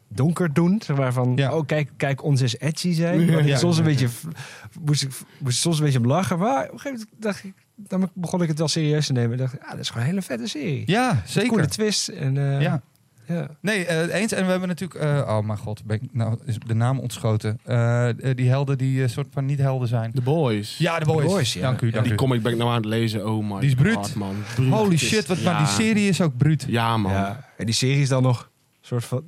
[0.08, 0.82] donker doen.
[0.84, 1.56] Zeg maar van, Ja.
[1.56, 3.20] oh kijk, kijk, ons is edgy zijn.
[3.26, 3.38] Ja.
[3.40, 3.56] Ja.
[3.56, 4.08] Soms een beetje,
[4.80, 6.38] moest ik, moest soms een beetje om lachen.
[6.38, 9.32] Maar op een gegeven moment dacht ik, dan begon ik het wel serieus te nemen.
[9.32, 10.82] Ik dacht, ah, dat is gewoon een hele vette serie.
[10.86, 11.48] Ja, zeker.
[11.50, 12.08] Coole twist.
[12.08, 12.82] En, Ja.
[13.26, 13.48] Ja.
[13.60, 14.32] Nee, eh, eens.
[14.32, 15.00] En we hebben natuurlijk...
[15.00, 17.58] eh, oh mijn god, ben ik, nou is de naam ontschoten.
[17.64, 20.12] Eh, die helden die een soort van niet helden zijn.
[20.12, 20.78] The Boys.
[20.78, 21.22] Ja, de boys.
[21.26, 21.60] The Boys, ja.
[21.60, 22.16] Dank u, Ja, dank Die u.
[22.16, 23.26] comic ben ik nou aan het lezen.
[23.28, 23.94] Oh my Die is bruut.
[23.96, 24.34] god, man.
[24.54, 24.72] Bruut.
[24.72, 25.50] Holy shit, wat, ja.
[25.52, 26.64] maar die serie is ook bruut.
[26.68, 27.12] Ja, man.
[27.12, 27.44] Ja.
[27.56, 28.50] En die serie is dan nog
[28.86, 29.24] soort van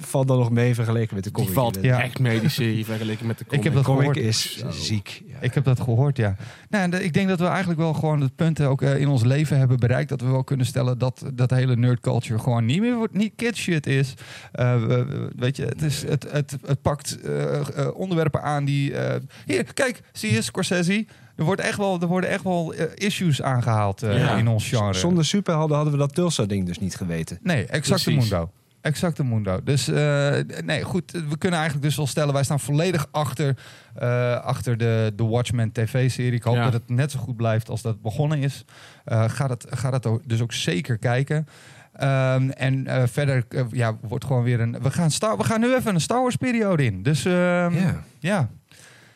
[0.00, 1.54] valt dan nog mee vergeleken met de Die comic.
[1.58, 2.02] valt Ja.
[2.02, 3.58] echt mee, die serie, vergeleken met de comic.
[3.64, 4.26] Ik heb dat de comic gehoord.
[4.26, 4.70] is Zo.
[4.70, 5.22] ziek.
[5.26, 5.36] Ja.
[5.40, 6.36] Ik heb dat gehoord, ja.
[6.68, 9.22] Nou, de- ik denk dat we eigenlijk wel gewoon het punt ook eh, in ons
[9.24, 10.08] leven hebben bereikt.
[10.08, 13.32] Dat we wel kunnen stellen dat dat hele nerd culture gewoon niet meer wordt, niet
[13.36, 14.14] kid shit is.
[14.52, 17.60] Eh, we- we- weet je, het, is, het, het, het pakt eh,
[17.94, 18.94] onderwerpen aan die.
[18.96, 21.06] eh, hier, kijk, zie je, Scorsese.
[21.36, 24.36] Er, wordt echt wel, er worden echt wel issues aangehaald eh, Ja.
[24.36, 24.92] in ons genre.
[24.94, 27.38] Zonder superhelden hadden we dat Tulsa-ding dus niet geweten.
[27.42, 28.30] Nee, exacte Precies.
[28.30, 28.50] mundo.
[28.84, 29.60] Exacte mundo.
[29.62, 31.10] Dus eh, nee, goed.
[31.10, 33.56] We kunnen eigenlijk dus wel stellen, wij staan volledig achter,
[33.94, 36.32] eh, achter de, de Watchmen tv-serie.
[36.32, 36.64] Ik hoop Ja.
[36.64, 38.64] dat het net zo goed blijft als dat het begonnen is.
[39.04, 41.48] Eh ga dat, ga dat ook- dus ook zeker kijken.
[41.92, 44.76] Ehm, en eh, verder ja, wordt gewoon weer een.
[44.82, 47.02] We gaan, Star, we gaan nu even een Star Wars periode in.
[47.02, 48.02] Dus ehm, ja.
[48.18, 48.48] Ja.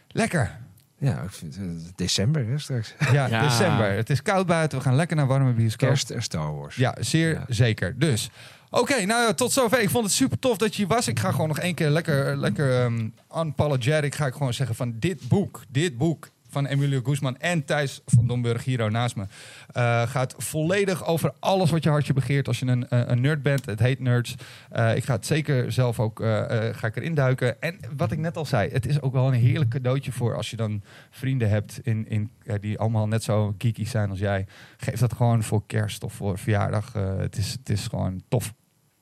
[0.08, 0.50] lekker.
[0.98, 2.94] Ja, ik vind, het december hè, straks.
[3.12, 3.42] Ja, Ja.
[3.42, 3.92] december.
[3.92, 4.78] Het is koud buiten.
[4.78, 5.88] We gaan lekker naar warme bioscoop.
[5.88, 6.76] Kerst en Star Wars.
[6.76, 7.44] Ja, zeer Ja.
[7.48, 7.98] zeker.
[7.98, 8.30] Dus,
[8.70, 9.80] oké, nou tot zover.
[9.80, 11.08] Ik vond het super tof dat je was.
[11.08, 14.94] Ik ga gewoon nog één keer lekker, lekker um, unapologetic ga ik gewoon zeggen van
[14.98, 19.26] dit boek, dit boek van Emilio Guzman en Thijs van Domburg hier naast me.
[19.72, 23.42] eh, gaat volledig over alles wat je hartje begeert als je een, eh, een nerd
[23.42, 23.66] bent.
[23.66, 24.34] Het heet Nerds.
[24.70, 26.28] Eh, ik ga het zeker zelf ook eh,
[26.72, 27.62] ga ik erin duiken.
[27.62, 30.50] En wat ik net al zei, het is ook wel een heerlijk cadeautje voor als
[30.50, 32.30] je dan vrienden hebt in, in,
[32.60, 34.46] die allemaal net zo geeky zijn als jij.
[34.76, 36.92] Geef dat gewoon voor kerst of voor verjaardag.
[36.92, 38.54] Het, is, het is gewoon tof.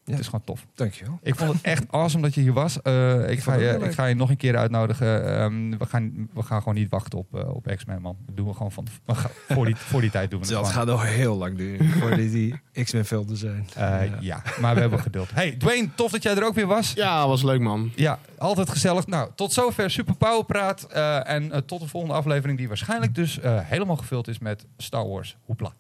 [0.07, 0.13] Ja.
[0.13, 0.67] Het is gewoon tof.
[0.75, 1.19] Dankjewel.
[1.23, 2.83] Ik vond het echt awesome dat je hier was.
[2.83, 5.39] Eh, ik, ga je, ik ga je nog een keer uitnodigen.
[5.39, 8.17] Ehm, we, gaan, we gaan gewoon niet wachten op, eh, op X-Men, man.
[8.27, 10.55] Dat doen we gewoon van, we gaan- voor, die, voor die tijd doen we het
[10.65, 13.69] Dat gaat nog heel lang duren voordat die X-Men velden zijn.
[13.75, 14.43] Eh, ja.
[14.61, 15.31] maar we hebben geduld.
[15.31, 16.93] Hey, Dwayne, tof dat jij er ook weer was.
[16.93, 17.93] Ja, was leuk, man.
[17.95, 19.07] Ja, altijd gezellig.
[19.07, 20.83] Nou, tot zover Super Power Praat.
[20.83, 25.37] Eh, en tot de volgende aflevering die waarschijnlijk dus helemaal gevuld is met Star Wars.
[25.45, 25.73] Hoepla.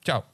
[0.00, 0.24] Ciao.